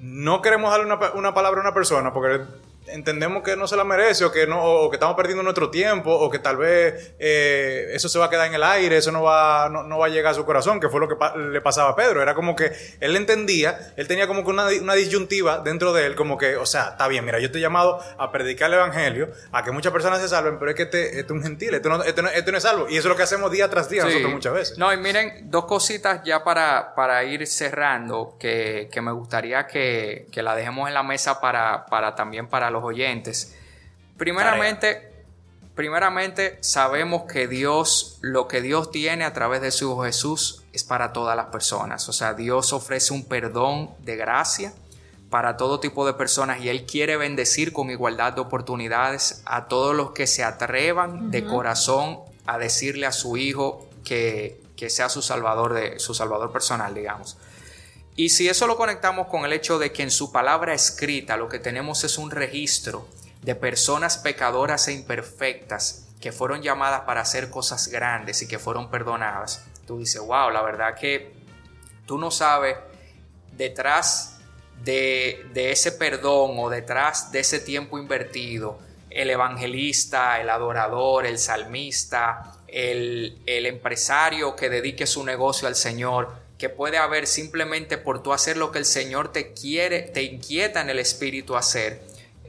no 0.00 0.42
queremos 0.42 0.72
darle 0.72 0.86
una, 0.86 1.12
una 1.12 1.32
palabra 1.32 1.60
a 1.60 1.62
una 1.62 1.72
persona 1.72 2.12
porque 2.12 2.40
entendemos 2.88 3.42
que 3.42 3.56
no 3.56 3.66
se 3.66 3.76
la 3.76 3.84
merece 3.84 4.24
o 4.24 4.32
que 4.32 4.46
no 4.46 4.62
o 4.62 4.90
que 4.90 4.96
estamos 4.96 5.16
perdiendo 5.16 5.42
nuestro 5.42 5.70
tiempo 5.70 6.10
o 6.12 6.30
que 6.30 6.38
tal 6.38 6.56
vez 6.56 7.14
eh, 7.18 7.90
eso 7.92 8.08
se 8.08 8.18
va 8.18 8.26
a 8.26 8.30
quedar 8.30 8.46
en 8.46 8.54
el 8.54 8.62
aire 8.62 8.96
eso 8.98 9.10
no 9.12 9.22
va 9.22 9.68
no, 9.70 9.82
no 9.82 9.98
va 9.98 10.06
a 10.06 10.08
llegar 10.08 10.32
a 10.32 10.34
su 10.34 10.44
corazón 10.44 10.80
que 10.80 10.88
fue 10.88 11.00
lo 11.00 11.08
que 11.08 11.16
pa- 11.16 11.36
le 11.36 11.60
pasaba 11.60 11.90
a 11.90 11.96
Pedro. 11.96 12.22
Era 12.22 12.34
como 12.34 12.54
que 12.56 12.72
él 13.00 13.16
entendía 13.16 13.92
él 13.96 14.06
tenía 14.08 14.26
como 14.26 14.44
que 14.44 14.50
una, 14.50 14.66
una 14.80 14.94
disyuntiva 14.94 15.58
dentro 15.58 15.92
de 15.92 16.06
él 16.06 16.14
como 16.14 16.38
que 16.38 16.56
o 16.56 16.66
sea 16.66 16.90
está 16.90 17.08
bien 17.08 17.24
mira 17.24 17.38
yo 17.38 17.46
estoy 17.46 17.60
llamado 17.60 18.00
a 18.18 18.30
predicar 18.32 18.68
el 18.70 18.74
evangelio 18.78 19.28
a 19.52 19.62
que 19.64 19.70
muchas 19.72 19.92
personas 19.92 20.20
se 20.20 20.28
salven 20.28 20.58
pero 20.58 20.70
es 20.70 20.76
que 20.76 20.82
este, 20.84 21.04
este 21.08 21.20
es 21.22 21.30
un 21.30 21.42
gentil 21.42 21.74
este 21.74 21.88
no, 21.88 22.02
este 22.02 22.22
no- 22.22 22.28
este 22.28 22.50
no 22.52 22.58
es 22.58 22.62
salvo. 22.62 22.86
Y 22.88 22.92
eso 22.96 23.00
es 23.00 23.04
lo 23.06 23.16
que 23.16 23.22
hacemos 23.22 23.50
día 23.50 23.68
tras 23.70 23.88
día 23.88 24.02
Sí. 24.02 24.08
nosotros 24.08 24.32
muchas 24.32 24.52
veces. 24.52 24.78
No, 24.78 24.92
y 24.92 24.96
miren, 24.96 25.50
dos 25.50 25.64
cositas 25.64 26.20
ya 26.24 26.44
para, 26.44 26.94
para 26.94 27.24
ir 27.24 27.46
cerrando 27.46 28.36
que, 28.38 28.88
que 28.92 29.00
me 29.00 29.12
gustaría 29.12 29.66
que, 29.66 30.26
que 30.32 30.42
la 30.42 30.54
dejemos 30.54 30.88
en 30.88 30.94
la 30.94 31.02
mesa 31.02 31.40
para, 31.40 31.86
para 31.86 32.14
también 32.14 32.48
para 32.48 32.70
los 32.76 32.84
oyentes. 32.84 33.54
Primeramente, 34.16 35.24
primeramente, 35.74 36.58
sabemos 36.62 37.24
que 37.24 37.48
Dios, 37.48 38.18
lo 38.22 38.48
que 38.48 38.62
Dios 38.62 38.90
tiene 38.90 39.24
a 39.24 39.32
través 39.32 39.60
de 39.60 39.70
su 39.70 39.84
Hijo 39.84 40.04
Jesús 40.04 40.64
es 40.72 40.84
para 40.84 41.12
todas 41.12 41.36
las 41.36 41.46
personas. 41.46 42.08
O 42.08 42.12
sea, 42.12 42.34
Dios 42.34 42.72
ofrece 42.72 43.12
un 43.12 43.24
perdón 43.24 43.90
de 44.00 44.16
gracia 44.16 44.72
para 45.30 45.56
todo 45.56 45.80
tipo 45.80 46.06
de 46.06 46.14
personas 46.14 46.60
y 46.60 46.68
Él 46.68 46.86
quiere 46.86 47.16
bendecir 47.16 47.72
con 47.72 47.90
igualdad 47.90 48.32
de 48.32 48.40
oportunidades 48.40 49.42
a 49.44 49.66
todos 49.66 49.94
los 49.94 50.12
que 50.12 50.26
se 50.26 50.44
atrevan 50.44 51.30
de 51.30 51.44
corazón 51.44 52.20
a 52.46 52.58
decirle 52.58 53.06
a 53.06 53.12
su 53.12 53.36
Hijo 53.36 53.88
que, 54.04 54.62
que 54.76 54.88
sea 54.88 55.08
su 55.08 55.22
salvador, 55.22 55.74
de, 55.74 55.98
su 55.98 56.14
salvador 56.14 56.52
personal, 56.52 56.94
digamos. 56.94 57.36
Y 58.16 58.30
si 58.30 58.48
eso 58.48 58.66
lo 58.66 58.78
conectamos 58.78 59.26
con 59.26 59.44
el 59.44 59.52
hecho 59.52 59.78
de 59.78 59.92
que 59.92 60.02
en 60.02 60.10
su 60.10 60.32
palabra 60.32 60.72
escrita 60.72 61.36
lo 61.36 61.50
que 61.50 61.58
tenemos 61.58 62.02
es 62.02 62.16
un 62.16 62.30
registro 62.30 63.06
de 63.42 63.54
personas 63.54 64.16
pecadoras 64.16 64.88
e 64.88 64.92
imperfectas 64.92 66.06
que 66.18 66.32
fueron 66.32 66.62
llamadas 66.62 67.02
para 67.02 67.20
hacer 67.20 67.50
cosas 67.50 67.88
grandes 67.88 68.40
y 68.40 68.48
que 68.48 68.58
fueron 68.58 68.90
perdonadas, 68.90 69.64
tú 69.86 69.98
dices, 69.98 70.20
wow, 70.20 70.50
la 70.50 70.62
verdad 70.62 70.94
que 70.94 71.34
tú 72.06 72.16
no 72.16 72.30
sabes 72.30 72.76
detrás 73.52 74.38
de, 74.82 75.46
de 75.52 75.72
ese 75.72 75.92
perdón 75.92 76.52
o 76.58 76.70
detrás 76.70 77.30
de 77.32 77.40
ese 77.40 77.60
tiempo 77.60 77.98
invertido, 77.98 78.78
el 79.10 79.28
evangelista, 79.28 80.40
el 80.40 80.48
adorador, 80.48 81.26
el 81.26 81.38
salmista, 81.38 82.54
el, 82.66 83.38
el 83.46 83.66
empresario 83.66 84.56
que 84.56 84.70
dedique 84.70 85.06
su 85.06 85.22
negocio 85.22 85.68
al 85.68 85.76
Señor, 85.76 86.45
que 86.58 86.68
puede 86.68 86.98
haber 86.98 87.26
simplemente 87.26 87.98
por 87.98 88.22
tú 88.22 88.32
hacer 88.32 88.56
lo 88.56 88.72
que 88.72 88.78
el 88.78 88.84
Señor 88.86 89.32
te 89.32 89.52
quiere, 89.52 90.02
te 90.02 90.22
inquieta 90.22 90.80
en 90.80 90.90
el 90.90 90.98
espíritu 90.98 91.56
hacer, 91.56 92.02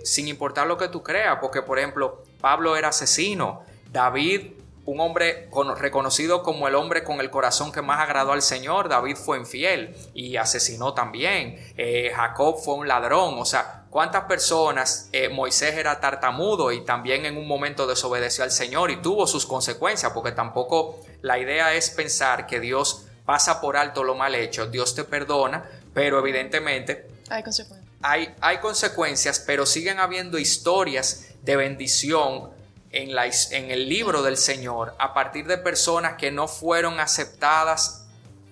sin 0.03 0.27
importar 0.27 0.67
lo 0.67 0.77
que 0.77 0.87
tú 0.87 1.03
creas, 1.03 1.39
porque 1.41 1.61
por 1.61 1.77
ejemplo, 1.79 2.23
Pablo 2.39 2.77
era 2.77 2.89
asesino, 2.89 3.63
David 3.91 4.51
un 4.85 5.01
hombre 5.01 5.49
con- 5.49 5.75
reconocido 5.75 6.43
como 6.43 6.69
el 6.69 6.75
hombre 6.75 7.03
con 7.03 7.19
el 7.19 7.29
corazón 7.29 7.73
que 7.73 7.81
más 7.81 7.99
agradó 7.99 8.31
al 8.31 8.41
Señor, 8.41 8.87
David 8.87 9.17
fue 9.17 9.37
infiel 9.37 9.93
y 10.13 10.37
asesinó 10.37 10.93
también, 10.93 11.57
Eh, 11.75 12.13
Jacob 12.15 12.57
fue 12.63 12.75
un 12.75 12.87
ladrón, 12.87 13.35
o 13.37 13.43
sea, 13.43 13.83
¿cuántas 13.89 14.23
personas? 14.23 15.09
Eh, 15.11 15.27
Moisés 15.27 15.75
era 15.75 15.99
tartamudo 15.99 16.71
y 16.71 16.85
también 16.85 17.25
en 17.25 17.35
un 17.35 17.49
momento 17.49 17.85
desobedeció 17.85 18.45
al 18.45 18.51
Señor 18.51 18.89
y 18.89 19.01
tuvo 19.01 19.27
sus 19.27 19.45
consecuencias, 19.45 20.13
porque 20.13 20.31
tampoco 20.31 21.01
la 21.21 21.37
idea 21.37 21.73
es 21.73 21.89
pensar 21.89 22.47
que 22.47 22.61
Dios 22.61 23.06
pasa 23.27 23.59
por 23.61 23.75
alto 23.77 24.03
lo 24.03 24.15
mal 24.15 24.33
hecho, 24.33 24.65
Dios 24.67 24.95
te 24.95 25.03
perdona, 25.03 25.69
pero 25.93 26.17
evidentemente 26.19 27.07
Hay 27.29 27.43
consecuencias. 27.43 27.93
hay, 28.01 28.33
hay 28.41 28.57
consecuencias, 28.59 29.39
pero 29.45 29.65
siguen 29.65 29.99
habiendo 29.99 30.39
historias 30.39 31.27
de 31.43 31.55
bendición 31.57 32.51
en, 32.91 33.13
la, 33.13 33.25
en 33.27 33.69
el 33.69 33.89
libro 33.89 34.23
del 34.23 34.37
Señor 34.37 34.95
a 34.97 35.13
partir 35.13 35.45
de 35.45 35.57
personas 35.57 36.13
que 36.17 36.31
no 36.31 36.47
fueron 36.47 36.99
aceptadas 37.01 38.05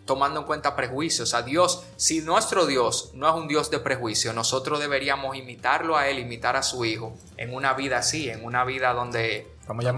tomando 0.06 0.42
en 0.42 0.46
cuenta 0.46 0.76
prejuicios. 0.76 1.34
A 1.34 1.42
Dios, 1.42 1.84
si 1.96 2.22
nuestro 2.22 2.66
Dios 2.68 3.12
no 3.16 3.28
es 3.30 3.34
un 3.36 3.48
Dios 3.48 3.72
de 3.72 3.80
prejuicio, 3.80 4.34
nosotros 4.34 4.80
deberíamos 4.80 5.36
imitarlo 5.38 5.96
a 5.98 6.10
Él, 6.10 6.20
imitar 6.20 6.56
a 6.58 6.64
su 6.64 6.84
Hijo 6.86 7.18
en 7.38 7.54
una 7.56 7.74
vida 7.74 7.98
así, 8.00 8.30
en 8.30 8.44
una 8.46 8.66
vida 8.66 8.94
donde, 8.94 9.48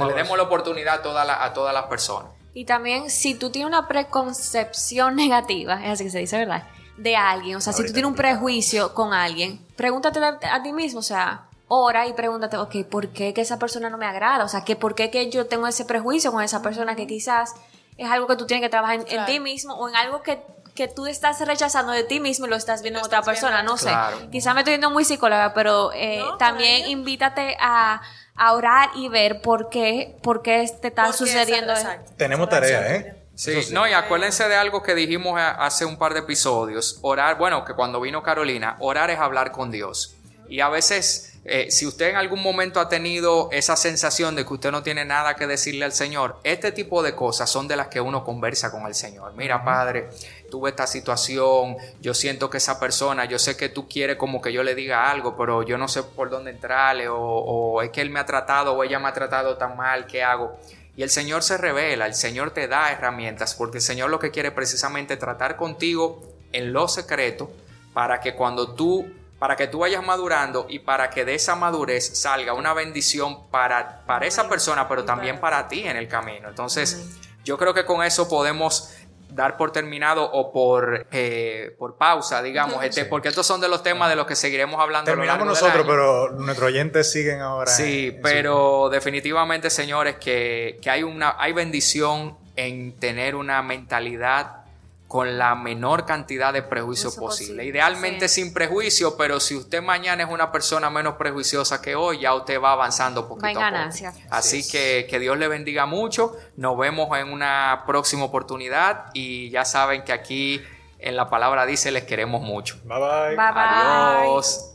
le 0.07 0.13
demos 0.23 0.37
la 0.37 0.43
oportunidad 0.43 0.99
a, 0.99 1.01
toda 1.01 1.25
la- 1.25 1.43
a 1.43 1.53
todas 1.53 1.73
las 1.73 1.85
personas. 1.87 2.31
Y 2.57 2.65
también, 2.65 3.11
si 3.11 3.35
tú 3.35 3.51
tienes 3.51 3.67
una 3.67 3.87
preconcepción 3.87 5.15
negativa, 5.15 5.75
es 5.85 5.91
así 5.91 6.05
que 6.05 6.09
se 6.09 6.17
dice, 6.17 6.39
¿verdad? 6.39 6.63
De 6.97 7.15
alguien, 7.15 7.57
o 7.57 7.61
sea, 7.61 7.71
si 7.71 7.85
tú 7.85 7.93
tienes 7.93 8.09
un 8.09 8.15
prejuicio 8.15 8.95
con 8.95 9.13
alguien, 9.13 9.63
pregúntate 9.75 10.19
a, 10.19 10.63
ti 10.63 10.73
mismo, 10.73 11.01
o 11.01 11.03
sea, 11.03 11.49
ora 11.67 12.07
y 12.07 12.13
pregúntate, 12.13 12.57
ok, 12.57 12.77
¿por 12.89 13.09
qué 13.09 13.35
que 13.35 13.41
esa 13.41 13.59
persona 13.59 13.91
no 13.91 13.99
me 13.99 14.07
agrada? 14.07 14.43
O 14.43 14.47
sea, 14.47 14.65
que 14.65 14.75
¿por 14.75 14.95
qué 14.95 15.11
que 15.11 15.29
yo 15.29 15.45
tengo 15.45 15.67
ese 15.67 15.85
prejuicio 15.85 16.31
con 16.31 16.41
esa 16.41 16.63
persona 16.63 16.95
que 16.95 17.05
quizás 17.05 17.53
es 17.95 18.09
algo 18.09 18.25
que 18.25 18.35
tú 18.35 18.47
tienes 18.47 18.65
que 18.65 18.69
trabajar 18.69 19.05
en, 19.07 19.25
ti 19.27 19.39
mismo 19.39 19.75
o 19.75 19.87
en 19.87 19.95
algo 19.95 20.23
que, 20.23 20.41
que 20.77 20.87
tú 20.87 21.05
estás 21.07 21.45
rechazando 21.45 21.91
de 21.91 22.03
ti 22.05 22.21
mismo 22.21 22.45
y 22.45 22.49
lo 22.49 22.55
estás 22.55 22.81
viendo 22.83 22.99
Lo 22.99 23.05
en 23.05 23.07
otra 23.07 23.21
persona, 23.23 23.57
viendo. 23.57 23.71
no 23.73 23.77
sé. 23.77 23.89
Claro. 23.89 24.29
Quizás 24.31 24.53
me 24.53 24.61
estoy 24.61 24.75
yendo 24.75 24.89
muy 24.91 25.03
psicóloga, 25.03 25.53
pero 25.53 25.91
eh, 25.93 26.19
No, 26.19 26.37
también 26.37 26.87
invítate 26.87 27.57
a, 27.59 28.01
a 28.35 28.53
orar 28.53 28.91
y 28.95 29.09
ver 29.09 29.41
por 29.41 29.67
qué, 29.69 30.15
por 30.23 30.41
qué 30.41 30.71
te 30.81 30.87
está 30.89 31.11
sucediendo 31.11 31.73
exacto. 31.73 32.11
tenemos 32.15 32.47
tarea 32.47 32.95
¿eh? 32.95 33.13
Sí, 33.35 33.67
no, 33.71 33.87
y 33.87 33.93
acuérdense 33.93 34.47
de 34.47 34.55
algo 34.55 34.81
que 34.81 34.95
dijimos 34.95 35.39
a- 35.39 35.51
hace 35.65 35.85
un 35.85 35.97
par 35.97 36.13
de 36.13 36.21
episodios. 36.21 36.97
Orar, 37.03 37.37
bueno, 37.37 37.65
que 37.65 37.73
cuando 37.75 37.99
vino 38.01 38.23
Carolina, 38.23 38.77
orar 38.79 39.11
es 39.11 39.19
hablar 39.19 39.51
con 39.51 39.69
Dios. 39.69 40.15
Y 40.49 40.61
a 40.61 40.69
veces, 40.69 41.36
eh, 41.49 41.71
si 41.71 41.87
usted 41.87 42.09
en 42.09 42.17
algún 42.17 42.43
momento 42.43 42.81
ha 42.81 42.89
tenido 42.89 43.47
esa 43.53 43.77
sensación 43.77 44.35
de 44.35 44.45
que 44.45 44.53
usted 44.53 44.69
no 44.69 44.83
tiene 44.83 45.05
nada 45.05 45.35
que 45.37 45.47
decirle 45.47 45.85
al 45.85 45.93
Señor, 45.93 46.37
este 46.43 46.73
tipo 46.73 47.01
de 47.01 47.15
cosas 47.15 47.49
son 47.49 47.69
de 47.69 47.77
las 47.77 47.87
que 47.87 48.01
uno 48.01 48.25
conversa 48.25 48.69
con 48.69 48.85
el 48.85 48.93
Señor. 48.93 49.33
Mira, 49.33 49.63
Padre, 49.63 50.09
tuve 50.51 50.71
esta 50.71 50.85
situación, 50.85 51.77
yo 52.01 52.13
siento 52.13 52.49
que 52.49 52.57
esa 52.57 52.81
persona, 52.81 53.23
yo 53.23 53.39
sé 53.39 53.55
que 53.55 53.69
tú 53.69 53.87
quieres 53.87 54.17
como 54.17 54.41
que 54.41 54.51
yo 54.51 54.61
le 54.61 54.75
diga 54.75 55.09
algo, 55.09 55.37
pero 55.37 55.63
yo 55.63 55.77
no 55.77 55.87
sé 55.87 56.03
por 56.03 56.29
dónde 56.29 56.51
entrarle, 56.51 57.07
o, 57.07 57.17
o 57.17 57.81
es 57.81 57.91
que 57.91 58.01
él 58.01 58.09
me 58.09 58.19
ha 58.19 58.25
tratado 58.25 58.73
o 58.73 58.83
ella 58.83 58.99
me 58.99 59.07
ha 59.07 59.13
tratado 59.13 59.55
tan 59.55 59.77
mal, 59.77 60.05
¿qué 60.05 60.23
hago? 60.23 60.59
Y 60.97 61.03
el 61.03 61.09
Señor 61.09 61.43
se 61.43 61.57
revela, 61.57 62.07
el 62.07 62.15
Señor 62.15 62.51
te 62.51 62.67
da 62.67 62.91
herramientas, 62.91 63.55
porque 63.55 63.77
el 63.77 63.83
Señor 63.83 64.09
lo 64.09 64.19
que 64.19 64.31
quiere 64.31 64.51
precisamente 64.51 65.15
tratar 65.15 65.55
contigo 65.55 66.21
en 66.51 66.73
lo 66.73 66.89
secreto 66.89 67.49
para 67.93 68.19
que 68.19 68.35
cuando 68.35 68.73
tú 68.73 69.07
para 69.39 69.55
que 69.55 69.67
tú 69.67 69.79
vayas 69.79 70.03
madurando 70.03 70.65
y 70.69 70.79
para 70.79 71.09
que 71.09 71.23
de 71.25 71.35
esa 71.35 71.55
madurez 71.55 72.19
salga 72.19 72.53
una 72.53 72.73
bendición 72.73 73.47
para, 73.49 74.03
para 74.05 74.25
esa 74.25 74.49
persona, 74.49 74.87
pero 74.87 75.05
también 75.05 75.39
para 75.39 75.67
ti 75.67 75.87
en 75.87 75.97
el 75.97 76.07
camino. 76.07 76.49
Entonces, 76.49 77.17
yo 77.43 77.57
creo 77.57 77.73
que 77.73 77.85
con 77.85 78.03
eso 78.03 78.27
podemos 78.27 78.93
dar 79.29 79.57
por 79.57 79.71
terminado 79.71 80.23
o 80.23 80.51
por, 80.51 81.05
eh, 81.11 81.75
por 81.77 81.97
pausa, 81.97 82.41
digamos, 82.41 82.83
este, 82.83 83.05
porque 83.05 83.27
estos 83.27 83.45
son 83.45 83.61
de 83.61 83.67
los 83.67 83.83
temas 83.83 84.09
de 84.09 84.15
los 84.15 84.25
que 84.25 84.35
seguiremos 84.35 84.79
hablando. 84.79 85.11
Terminamos 85.11 85.45
nosotros, 85.45 85.85
pero 85.87 86.31
nuestros 86.31 86.67
oyentes 86.67 87.11
siguen 87.11 87.41
ahora. 87.41 87.69
Sí, 87.69 88.17
pero 88.23 88.89
definitivamente, 88.89 89.69
señores, 89.69 90.15
que, 90.15 90.79
que 90.81 90.89
hay, 90.89 91.03
una, 91.03 91.35
hay 91.37 91.53
bendición 91.53 92.37
en 92.55 92.97
tener 92.97 93.35
una 93.35 93.61
mentalidad 93.61 94.66
con 95.07 95.37
la 95.37 95.55
menor 95.55 96.05
cantidad 96.05 96.51
de 96.51 96.61
prejuicio 96.61 97.15
posible. 97.15 97.63
Idealmente 97.65 98.27
sin 98.27 98.53
prejuicio, 98.53 99.15
pero 99.15 99.39
si 99.39 99.55
usted 99.55 99.81
mañana 99.81 100.23
es 100.23 100.29
una 100.29 100.51
persona 100.51 100.89
menos 100.89 101.15
prejuiciosa 101.15 101.81
que 101.81 101.95
hoy, 101.95 102.19
ya 102.19 102.33
usted 102.33 102.61
va 102.61 102.73
avanzando 102.73 103.27
poquito 103.27 103.59
a 103.59 103.71
poco. 103.71 104.13
Así 104.29 104.67
que 104.67 105.07
que 105.09 105.19
Dios 105.19 105.37
le 105.37 105.47
bendiga 105.47 105.85
mucho. 105.85 106.35
Nos 106.57 106.77
vemos 106.77 107.17
en 107.17 107.31
una 107.31 107.83
próxima 107.87 108.25
oportunidad 108.25 109.05
y 109.13 109.49
ya 109.49 109.63
saben 109.63 110.03
que 110.03 110.11
aquí 110.11 110.61
en 110.99 111.15
la 111.15 111.29
palabra 111.29 111.65
dice 111.65 111.91
les 111.91 112.03
queremos 112.03 112.41
mucho. 112.41 112.77
Bye 112.83 112.99
bye. 112.99 113.29
bye, 113.29 113.53
bye. 113.53 113.63
Adiós. 113.63 114.73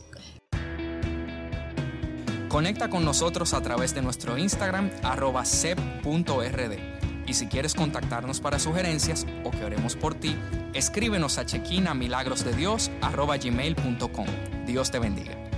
Conecta 2.49 2.89
con 2.89 3.03
nosotros 3.03 3.53
a 3.53 3.61
través 3.61 3.93
de 3.95 4.01
nuestro 4.01 4.37
Instagram 4.37 4.91
arroba 5.03 5.43
sep.rd. 5.45 6.92
Y 7.25 7.33
si 7.33 7.47
quieres 7.47 7.73
contactarnos 7.73 8.39
para 8.39 8.59
sugerencias 8.59 9.25
o 9.43 9.51
que 9.51 9.63
oremos 9.63 9.95
por 9.95 10.15
ti, 10.15 10.35
escríbenos 10.73 11.37
a 11.37 11.45
chequina 11.45 11.93
Dios 14.65 14.91
te 14.91 14.99
bendiga. 14.99 15.52